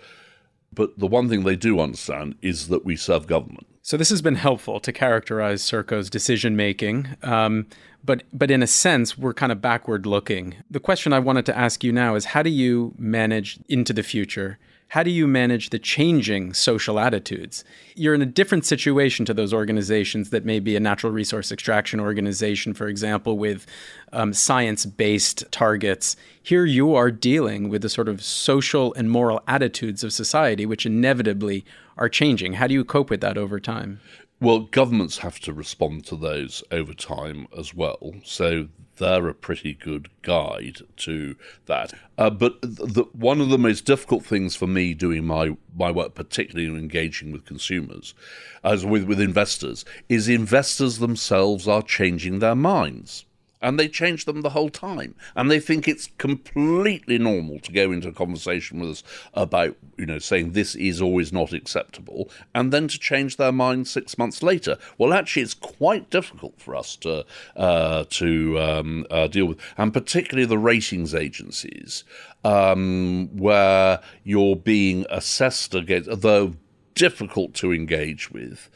But 0.72 0.98
the 0.98 1.06
one 1.06 1.28
thing 1.28 1.44
they 1.44 1.56
do 1.56 1.80
understand 1.80 2.36
is 2.42 2.68
that 2.68 2.84
we 2.84 2.96
serve 2.96 3.26
government. 3.26 3.66
So 3.82 3.96
this 3.96 4.10
has 4.10 4.20
been 4.20 4.34
helpful 4.34 4.80
to 4.80 4.92
characterize 4.92 5.62
Serco's 5.62 6.10
decision 6.10 6.54
making. 6.56 7.16
Um, 7.22 7.66
but 8.04 8.22
but 8.32 8.50
in 8.50 8.62
a 8.62 8.66
sense, 8.66 9.16
we're 9.16 9.34
kind 9.34 9.50
of 9.50 9.62
backward 9.62 10.06
looking. 10.06 10.56
The 10.70 10.80
question 10.80 11.12
I 11.12 11.18
wanted 11.18 11.46
to 11.46 11.56
ask 11.56 11.82
you 11.82 11.90
now 11.90 12.14
is 12.14 12.26
how 12.26 12.42
do 12.42 12.50
you 12.50 12.94
manage 12.98 13.58
into 13.68 13.92
the 13.92 14.02
future 14.02 14.58
how 14.88 15.02
do 15.02 15.10
you 15.10 15.26
manage 15.26 15.68
the 15.68 15.78
changing 15.78 16.54
social 16.54 16.98
attitudes? 16.98 17.62
You're 17.94 18.14
in 18.14 18.22
a 18.22 18.26
different 18.26 18.64
situation 18.64 19.26
to 19.26 19.34
those 19.34 19.52
organizations 19.52 20.30
that 20.30 20.46
may 20.46 20.60
be 20.60 20.76
a 20.76 20.80
natural 20.80 21.12
resource 21.12 21.52
extraction 21.52 22.00
organization, 22.00 22.72
for 22.72 22.88
example, 22.88 23.36
with 23.36 23.66
um, 24.14 24.32
science 24.32 24.86
based 24.86 25.44
targets. 25.50 26.16
Here 26.42 26.64
you 26.64 26.94
are 26.94 27.10
dealing 27.10 27.68
with 27.68 27.82
the 27.82 27.90
sort 27.90 28.08
of 28.08 28.22
social 28.22 28.94
and 28.94 29.10
moral 29.10 29.42
attitudes 29.46 30.02
of 30.02 30.12
society, 30.12 30.64
which 30.64 30.86
inevitably 30.86 31.66
are 31.98 32.08
changing. 32.08 32.54
How 32.54 32.66
do 32.66 32.72
you 32.72 32.84
cope 32.84 33.10
with 33.10 33.20
that 33.20 33.36
over 33.36 33.60
time? 33.60 34.00
Well, 34.40 34.60
governments 34.60 35.18
have 35.18 35.38
to 35.40 35.52
respond 35.52 36.06
to 36.06 36.16
those 36.16 36.62
over 36.70 36.94
time 36.94 37.46
as 37.58 37.74
well. 37.74 38.14
So 38.24 38.68
they're 38.98 39.28
a 39.28 39.34
pretty 39.34 39.74
good 39.74 40.08
guide 40.22 40.78
to 40.96 41.36
that. 41.66 41.92
Uh, 42.16 42.30
but 42.30 42.60
the, 42.60 43.04
one 43.12 43.40
of 43.40 43.48
the 43.48 43.58
most 43.58 43.84
difficult 43.84 44.24
things 44.24 44.54
for 44.54 44.66
me 44.66 44.94
doing 44.94 45.24
my, 45.24 45.56
my 45.76 45.90
work, 45.90 46.14
particularly 46.14 46.68
in 46.68 46.76
engaging 46.76 47.32
with 47.32 47.44
consumers, 47.44 48.14
as 48.62 48.84
with, 48.84 49.04
with 49.04 49.20
investors, 49.20 49.84
is 50.08 50.28
investors 50.28 50.98
themselves 50.98 51.66
are 51.66 51.82
changing 51.82 52.38
their 52.40 52.56
minds 52.56 53.24
and 53.60 53.78
they 53.78 53.88
change 53.88 54.24
them 54.24 54.42
the 54.42 54.50
whole 54.50 54.70
time. 54.70 55.14
And 55.34 55.50
they 55.50 55.60
think 55.60 55.86
it's 55.86 56.10
completely 56.18 57.18
normal 57.18 57.58
to 57.60 57.72
go 57.72 57.92
into 57.92 58.08
a 58.08 58.12
conversation 58.12 58.80
with 58.80 58.90
us 58.90 59.02
about, 59.34 59.76
you 59.96 60.06
know, 60.06 60.18
saying 60.18 60.52
this 60.52 60.74
is 60.74 61.02
always 61.02 61.32
not 61.32 61.52
acceptable, 61.52 62.30
and 62.54 62.72
then 62.72 62.88
to 62.88 62.98
change 62.98 63.36
their 63.36 63.52
mind 63.52 63.88
six 63.88 64.18
months 64.18 64.42
later. 64.42 64.78
Well, 64.96 65.12
actually, 65.12 65.42
it's 65.42 65.54
quite 65.54 66.10
difficult 66.10 66.60
for 66.60 66.76
us 66.76 66.96
to 66.96 67.24
uh, 67.56 68.04
to 68.10 68.58
um, 68.60 69.06
uh, 69.10 69.26
deal 69.26 69.46
with, 69.46 69.58
and 69.76 69.92
particularly 69.92 70.46
the 70.46 70.58
ratings 70.58 71.14
agencies, 71.14 72.04
um, 72.44 73.28
where 73.36 74.00
you're 74.24 74.56
being 74.56 75.06
assessed 75.10 75.74
against, 75.74 76.20
though 76.20 76.54
difficult 76.94 77.54
to 77.54 77.72
engage 77.72 78.30
with. 78.30 78.68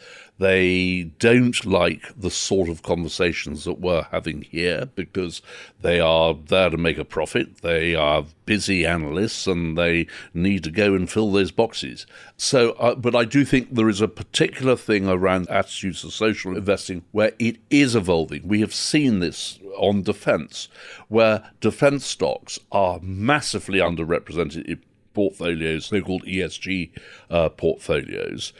They 0.42 1.04
don't 1.20 1.64
like 1.64 2.02
the 2.18 2.28
sort 2.28 2.68
of 2.68 2.82
conversations 2.82 3.62
that 3.62 3.78
we're 3.78 4.08
having 4.10 4.42
here 4.42 4.86
because 4.96 5.40
they 5.82 6.00
are 6.00 6.34
there 6.34 6.68
to 6.68 6.76
make 6.76 6.98
a 6.98 7.04
profit. 7.04 7.58
They 7.58 7.94
are 7.94 8.24
busy 8.44 8.84
analysts 8.84 9.46
and 9.46 9.78
they 9.78 10.08
need 10.34 10.64
to 10.64 10.72
go 10.72 10.96
and 10.96 11.08
fill 11.08 11.30
those 11.30 11.52
boxes. 11.52 12.06
So, 12.36 12.72
uh, 12.72 12.96
but 12.96 13.14
I 13.14 13.24
do 13.24 13.44
think 13.44 13.72
there 13.72 13.88
is 13.88 14.00
a 14.00 14.08
particular 14.08 14.74
thing 14.74 15.06
around 15.06 15.48
attitudes 15.48 16.00
to 16.00 16.10
social 16.10 16.56
investing 16.56 17.04
where 17.12 17.34
it 17.38 17.58
is 17.70 17.94
evolving. 17.94 18.48
We 18.48 18.62
have 18.62 18.74
seen 18.74 19.20
this 19.20 19.60
on 19.76 20.02
defense, 20.02 20.66
where 21.06 21.52
defense 21.60 22.04
stocks 22.04 22.58
are 22.72 22.98
massively 23.00 23.78
underrepresented 23.78 24.64
in 24.64 24.82
portfolios, 25.14 25.86
so 25.86 26.00
called 26.00 26.24
ESG 26.24 26.90
uh, 27.30 27.48
portfolios. 27.50 28.52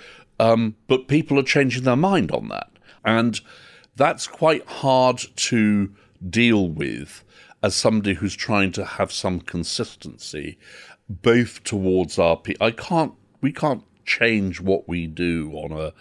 Um, 0.43 0.75
but 0.89 1.07
people 1.07 1.39
are 1.39 1.45
changing 1.45 1.85
their 1.85 1.95
mind 1.95 2.33
on 2.33 2.49
that. 2.49 2.69
And 3.05 3.41
that's 3.95 4.27
quite 4.27 4.67
hard 4.67 5.21
to 5.37 5.95
deal 6.29 6.69
with 6.69 7.23
as 7.63 7.77
somebody 7.77 8.15
who's 8.15 8.35
trying 8.35 8.73
to 8.73 8.85
have 8.85 9.13
some 9.13 9.41
consistency 9.41 10.59
both 11.09 11.63
towards 11.63 12.19
our 12.19 12.37
people. 12.37 12.67
I 12.67 12.73
can't, 12.73 13.13
we 13.41 13.53
can't 13.53 13.85
change 14.05 14.61
what 14.61 14.89
we 14.89 15.07
do 15.07 15.53
on 15.53 15.71
a 15.71 15.93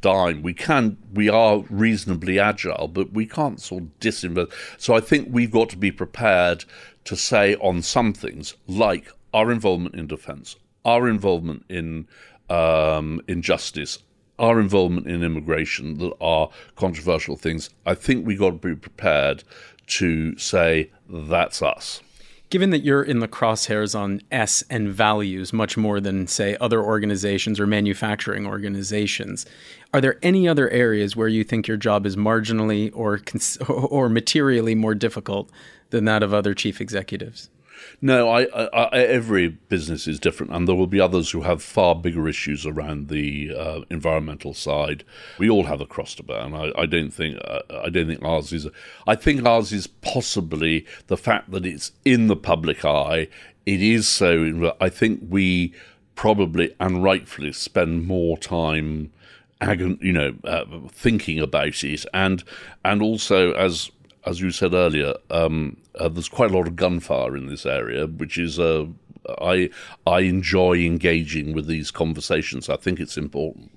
dime. 0.00 0.40
We 0.40 0.54
can, 0.54 0.96
we 1.12 1.28
are 1.28 1.58
reasonably 1.68 2.38
agile, 2.38 2.88
but 2.88 3.12
we 3.12 3.26
can't 3.26 3.60
sort 3.60 3.82
of 3.82 3.98
disinvest. 4.00 4.50
So 4.78 4.94
I 4.94 5.00
think 5.00 5.28
we've 5.30 5.50
got 5.50 5.68
to 5.70 5.76
be 5.76 5.92
prepared 5.92 6.64
to 7.04 7.16
say 7.16 7.56
on 7.56 7.82
some 7.82 8.14
things 8.14 8.54
like 8.66 9.12
our 9.34 9.52
involvement 9.52 9.94
in 9.94 10.06
defence, 10.06 10.56
our 10.86 11.06
involvement 11.06 11.66
in 11.68 12.08
um, 12.50 13.20
injustice, 13.28 13.98
our 14.38 14.60
involvement 14.60 15.06
in 15.06 15.22
immigration 15.22 15.98
that 15.98 16.12
are 16.20 16.50
controversial 16.76 17.36
things, 17.36 17.70
I 17.86 17.94
think 17.94 18.26
we 18.26 18.36
got 18.36 18.50
to 18.62 18.68
be 18.68 18.74
prepared 18.74 19.44
to 19.86 20.36
say 20.38 20.90
that's 21.08 21.62
us. 21.62 22.00
Given 22.50 22.70
that 22.70 22.84
you're 22.84 23.02
in 23.02 23.18
the 23.18 23.26
crosshairs 23.26 23.98
on 23.98 24.20
S 24.30 24.62
and 24.70 24.88
values 24.88 25.52
much 25.52 25.76
more 25.76 25.98
than, 25.98 26.26
say, 26.26 26.56
other 26.60 26.80
organizations 26.80 27.58
or 27.58 27.66
manufacturing 27.66 28.46
organizations, 28.46 29.44
are 29.92 30.00
there 30.00 30.18
any 30.22 30.46
other 30.46 30.70
areas 30.70 31.16
where 31.16 31.26
you 31.26 31.42
think 31.42 31.66
your 31.66 31.76
job 31.76 32.06
is 32.06 32.16
marginally 32.16 32.92
or, 32.94 33.18
cons- 33.18 33.56
or 33.68 34.08
materially 34.08 34.74
more 34.74 34.94
difficult 34.94 35.50
than 35.90 36.04
that 36.04 36.22
of 36.22 36.32
other 36.32 36.54
chief 36.54 36.80
executives? 36.80 37.48
No, 38.00 38.28
I, 38.28 38.42
I, 38.44 38.64
I, 38.64 38.98
every 38.98 39.48
business 39.48 40.06
is 40.06 40.18
different, 40.20 40.52
and 40.52 40.68
there 40.68 40.74
will 40.74 40.86
be 40.86 41.00
others 41.00 41.30
who 41.30 41.42
have 41.42 41.62
far 41.62 41.94
bigger 41.94 42.28
issues 42.28 42.66
around 42.66 43.08
the 43.08 43.54
uh, 43.54 43.80
environmental 43.90 44.54
side. 44.54 45.04
We 45.38 45.48
all 45.48 45.64
have 45.64 45.80
a 45.80 45.86
cross 45.86 46.14
to 46.16 46.22
bear, 46.22 46.40
and 46.40 46.56
I, 46.56 46.86
don't 46.86 47.10
think 47.10 47.38
uh, 47.44 47.60
I 47.70 47.88
don't 47.90 48.06
think 48.06 48.22
ours 48.22 48.52
is. 48.52 48.68
I 49.06 49.14
think 49.14 49.44
ours 49.44 49.72
is 49.72 49.86
possibly 49.86 50.86
the 51.06 51.16
fact 51.16 51.50
that 51.50 51.66
it's 51.66 51.92
in 52.04 52.28
the 52.28 52.36
public 52.36 52.84
eye. 52.84 53.28
It 53.66 53.80
is 53.80 54.08
so. 54.08 54.74
I 54.80 54.88
think 54.88 55.22
we 55.28 55.74
probably 56.14 56.74
and 56.78 57.02
rightfully 57.02 57.52
spend 57.52 58.06
more 58.06 58.38
time 58.38 59.10
you 60.00 60.12
know, 60.12 60.34
uh, 60.44 60.64
thinking 60.90 61.40
about 61.40 61.82
it, 61.84 62.04
and 62.12 62.44
and 62.84 63.02
also 63.02 63.52
as 63.52 63.90
as 64.26 64.40
you 64.40 64.50
said 64.50 64.74
earlier, 64.74 65.14
um, 65.30 65.76
uh, 65.98 66.08
there's 66.08 66.28
quite 66.28 66.50
a 66.50 66.56
lot 66.56 66.66
of 66.66 66.76
gunfire 66.76 67.36
in 67.36 67.46
this 67.46 67.66
area, 67.66 68.06
which 68.06 68.38
is 68.38 68.58
uh, 68.58 68.86
I 69.40 69.70
I 70.06 70.20
enjoy 70.20 70.78
engaging 70.78 71.52
with 71.52 71.66
these 71.66 71.90
conversations. 71.90 72.68
I 72.68 72.76
think 72.76 73.00
it's 73.00 73.16
important. 73.16 73.70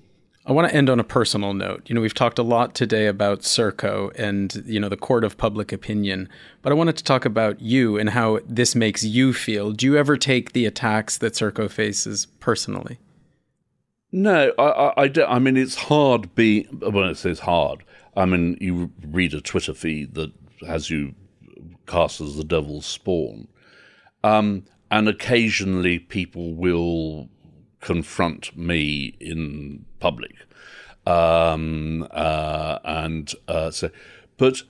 I 0.46 0.52
want 0.52 0.66
to 0.66 0.74
end 0.74 0.88
on 0.88 0.98
a 0.98 1.04
personal 1.04 1.52
note. 1.52 1.82
You 1.86 1.94
know, 1.94 2.00
we've 2.00 2.14
talked 2.14 2.38
a 2.38 2.42
lot 2.42 2.74
today 2.74 3.06
about 3.06 3.40
Serco 3.40 4.10
and 4.18 4.62
you 4.64 4.80
know 4.80 4.88
the 4.88 4.96
court 4.96 5.22
of 5.22 5.36
public 5.36 5.72
opinion, 5.72 6.28
but 6.62 6.72
I 6.72 6.74
wanted 6.74 6.96
to 6.96 7.04
talk 7.04 7.26
about 7.26 7.60
you 7.60 7.98
and 7.98 8.10
how 8.10 8.40
this 8.46 8.74
makes 8.74 9.04
you 9.04 9.34
feel. 9.34 9.72
Do 9.72 9.84
you 9.84 9.96
ever 9.96 10.16
take 10.16 10.52
the 10.52 10.64
attacks 10.64 11.18
that 11.18 11.34
Serco 11.34 11.70
faces 11.70 12.26
personally? 12.40 12.98
No, 14.10 14.52
I, 14.58 14.62
I, 14.62 15.02
I 15.02 15.08
don't. 15.08 15.30
I 15.30 15.38
mean, 15.38 15.58
it's 15.58 15.74
hard. 15.74 16.34
Be 16.34 16.62
when 16.62 17.04
it 17.04 17.18
says 17.18 17.40
hard, 17.40 17.84
I 18.18 18.24
mean, 18.26 18.58
you 18.60 18.90
read 19.06 19.32
a 19.32 19.40
Twitter 19.40 19.72
feed 19.72 20.14
that 20.14 20.32
has 20.66 20.90
you 20.90 21.14
cast 21.86 22.20
as 22.20 22.36
the 22.36 22.42
devil's 22.42 22.84
spawn. 22.84 23.46
Um, 24.24 24.64
and 24.90 25.08
occasionally 25.08 26.00
people 26.00 26.52
will 26.52 27.28
confront 27.80 28.56
me 28.56 29.14
in 29.20 29.84
public. 30.00 30.34
Um, 31.06 32.08
uh, 32.10 32.80
and 32.84 33.32
uh, 33.46 33.70
so, 33.70 33.90
but, 34.36 34.62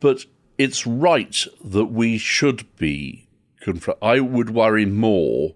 but 0.00 0.24
it's 0.56 0.86
right 0.86 1.46
that 1.62 1.86
we 1.86 2.16
should 2.16 2.74
be 2.76 3.28
confronted. 3.60 4.02
I 4.02 4.20
would 4.20 4.50
worry 4.50 4.86
more 4.86 5.54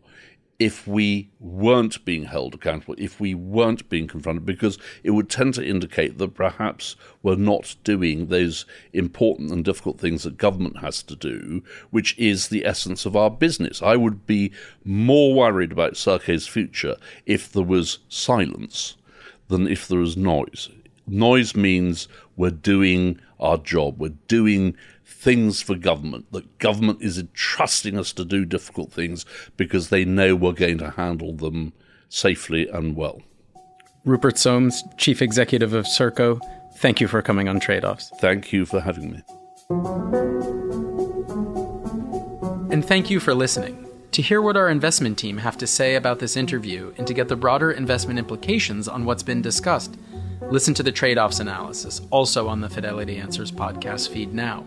if 0.63 0.87
we 0.87 1.29
weren't 1.41 2.05
being 2.05 2.23
held 2.23 2.55
accountable, 2.55 2.95
if 2.97 3.19
we 3.19 3.35
weren't 3.35 3.89
being 3.89 4.07
confronted, 4.07 4.47
because 4.47 4.79
it 5.03 5.11
would 5.11 5.29
tend 5.29 5.53
to 5.53 5.67
indicate 5.67 6.19
that 6.19 6.35
perhaps 6.35 6.95
we're 7.21 7.35
not 7.35 7.75
doing 7.83 8.27
those 8.27 8.65
important 8.93 9.51
and 9.51 9.65
difficult 9.65 9.99
things 9.99 10.23
that 10.23 10.37
government 10.37 10.79
has 10.79 11.03
to 11.03 11.17
do, 11.17 11.65
which 11.91 12.17
is 12.17 12.47
the 12.47 12.65
essence 12.65 13.05
of 13.05 13.17
our 13.17 13.29
business. 13.29 13.83
I 13.83 13.97
would 13.97 14.25
be 14.25 14.53
more 14.85 15.35
worried 15.35 15.73
about 15.73 15.95
Serco's 15.95 16.47
future 16.47 16.97
if 17.27 17.51
there 17.51 17.65
was 17.65 17.99
silence 18.09 18.97
than 19.49 19.67
if 19.67 19.89
there 19.89 19.99
was 19.99 20.17
noise. 20.17 20.69
Noise 21.09 21.57
means 21.57 22.07
we're 22.37 22.51
doing 22.51 23.19
our 23.41 23.59
job. 23.59 23.99
We're 23.99 24.15
doing 24.29 24.77
things 25.13 25.63
for 25.63 25.77
government, 25.77 26.31
that 26.33 26.59
government 26.59 27.03
is 27.03 27.19
entrusting 27.19 27.99
us 27.99 28.13
to 28.15 28.25
do 28.25 28.45
difficult 28.45 28.93
things 28.93 29.25
because 29.57 29.89
they 29.89 30.05
know 30.05 30.35
we're 30.35 30.53
going 30.53 30.79
to 30.79 30.91
handle 30.91 31.35
them 31.35 31.73
safely 32.09 32.69
and 32.69 32.97
well. 32.97 33.23
Rupert 34.05 34.37
Soames, 34.37 34.83
Chief 34.97 35.23
Executive 35.23 35.73
of 35.73 35.85
Serco, 35.85 36.41
thank 36.79 37.01
you 37.01 37.07
for 37.07 37.23
coming 37.23 37.49
on 37.49 37.61
Trade 37.61 37.85
Offs. 37.85 38.11
Thank 38.19 38.53
you 38.53 38.67
for 38.67 38.81
having 38.81 39.13
me. 39.13 39.23
And 42.73 42.85
thank 42.85 43.11
you 43.11 43.21
for 43.21 43.35
listening. 43.35 43.87
To 44.13 44.23
hear 44.23 44.43
what 44.43 44.57
our 44.57 44.69
investment 44.69 45.19
team 45.19 45.39
have 45.39 45.57
to 45.59 45.67
say 45.67 45.95
about 45.95 46.19
this 46.19 46.37
interview 46.37 46.93
and 46.99 47.07
to 47.07 47.15
get 47.15 47.29
the 47.29 47.37
broader 47.37 47.71
investment 47.71 48.19
implications 48.19 48.89
on 48.89 49.05
what's 49.05 49.23
been 49.23 49.41
discussed, 49.41 49.97
listen 50.51 50.75
to 50.75 50.83
the 50.83 50.93
trade 50.93 51.17
offs 51.17 51.41
analysis, 51.41 52.03
also 52.11 52.49
on 52.49 52.61
the 52.61 52.69
Fidelity 52.69 53.17
Answers 53.17 53.51
podcast 53.53 54.11
feed 54.11 54.35
now. 54.35 54.65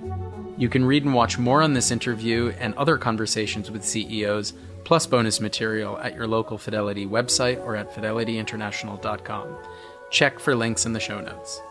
You 0.57 0.69
can 0.69 0.85
read 0.85 1.03
and 1.03 1.13
watch 1.13 1.37
more 1.37 1.61
on 1.61 1.73
this 1.73 1.91
interview 1.91 2.53
and 2.59 2.73
other 2.75 2.97
conversations 2.97 3.69
with 3.69 3.83
CEOs, 3.83 4.53
plus 4.85 5.05
bonus 5.05 5.41
material 5.41 5.97
at 5.97 6.15
your 6.15 6.27
local 6.27 6.57
Fidelity 6.57 7.05
website 7.05 7.61
or 7.65 7.75
at 7.75 7.93
fidelityinternational.com. 7.93 9.57
Check 10.11 10.39
for 10.39 10.55
links 10.55 10.85
in 10.85 10.93
the 10.93 10.99
show 10.99 11.19
notes. 11.19 11.61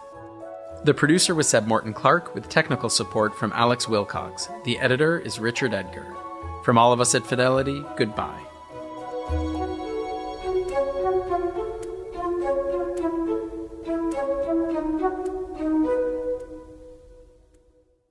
The 0.85 0.93
producer 0.93 1.35
was 1.35 1.49
Seb 1.49 1.67
Morton 1.67 1.95
Clark 1.95 2.35
with 2.35 2.51
technical 2.51 2.91
support 2.91 3.35
from 3.35 3.53
Alex 3.55 3.89
Wilcox. 3.89 4.49
The 4.65 4.79
editor 4.79 5.19
is 5.19 5.39
Richard 5.39 5.73
Edgar. 5.73 6.07
From 6.63 6.77
all 6.77 6.93
of 6.93 7.01
us 7.01 7.15
at 7.15 7.27
Fidelity, 7.27 7.83
goodbye. 7.97 9.64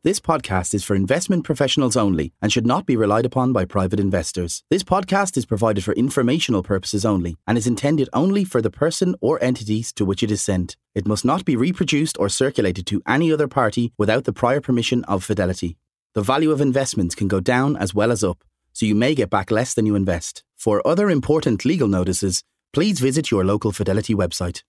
This 0.06 0.20
podcast 0.20 0.74
is 0.74 0.84
for 0.84 0.98
investment 0.98 1.46
professionals 1.46 1.96
only 1.96 2.34
and 2.42 2.52
should 2.52 2.66
not 2.66 2.86
be 2.86 2.98
relied 2.98 3.26
upon 3.26 3.54
by 3.54 3.64
private 3.64 4.02
investors. 4.02 4.62
This 4.70 4.84
podcast 4.84 5.38
is 5.38 5.46
provided 5.46 5.86
for 5.86 5.94
informational 5.94 6.62
purposes 6.62 7.06
only 7.06 7.38
and 7.48 7.58
is 7.58 7.68
intended 7.68 8.10
only 8.12 8.44
for 8.44 8.62
the 8.62 8.70
person 8.70 9.16
or 9.22 9.42
entities 9.42 9.94
to 9.94 10.04
which 10.04 10.22
it 10.22 10.30
is 10.30 10.42
sent. 10.42 10.76
It 10.94 11.08
must 11.08 11.24
not 11.24 11.46
be 11.46 11.56
reproduced 11.56 12.18
or 12.20 12.28
circulated 12.28 12.86
to 12.88 13.02
any 13.08 13.32
other 13.32 13.48
party 13.48 13.94
without 13.98 14.26
the 14.26 14.34
prior 14.34 14.60
permission 14.60 15.06
of 15.06 15.24
Fidelity. 15.24 15.78
The 16.16 16.22
value 16.22 16.52
of 16.52 16.60
investments 16.60 17.16
can 17.16 17.30
go 17.30 17.40
down 17.40 17.78
as 17.78 17.96
well 17.96 18.12
as 18.12 18.26
up, 18.26 18.44
so 18.74 18.86
you 18.86 18.96
may 18.96 19.16
get 19.16 19.30
back 19.30 19.52
less 19.52 19.74
than 19.74 19.86
you 19.86 19.96
invest. 19.96 20.44
For 20.58 20.86
other 20.86 21.10
important 21.10 21.64
legal 21.64 21.88
notices, 21.88 22.44
please 22.74 23.00
visit 23.00 23.32
your 23.32 23.46
local 23.46 23.72
Fidelity 23.72 24.14
website. 24.14 24.64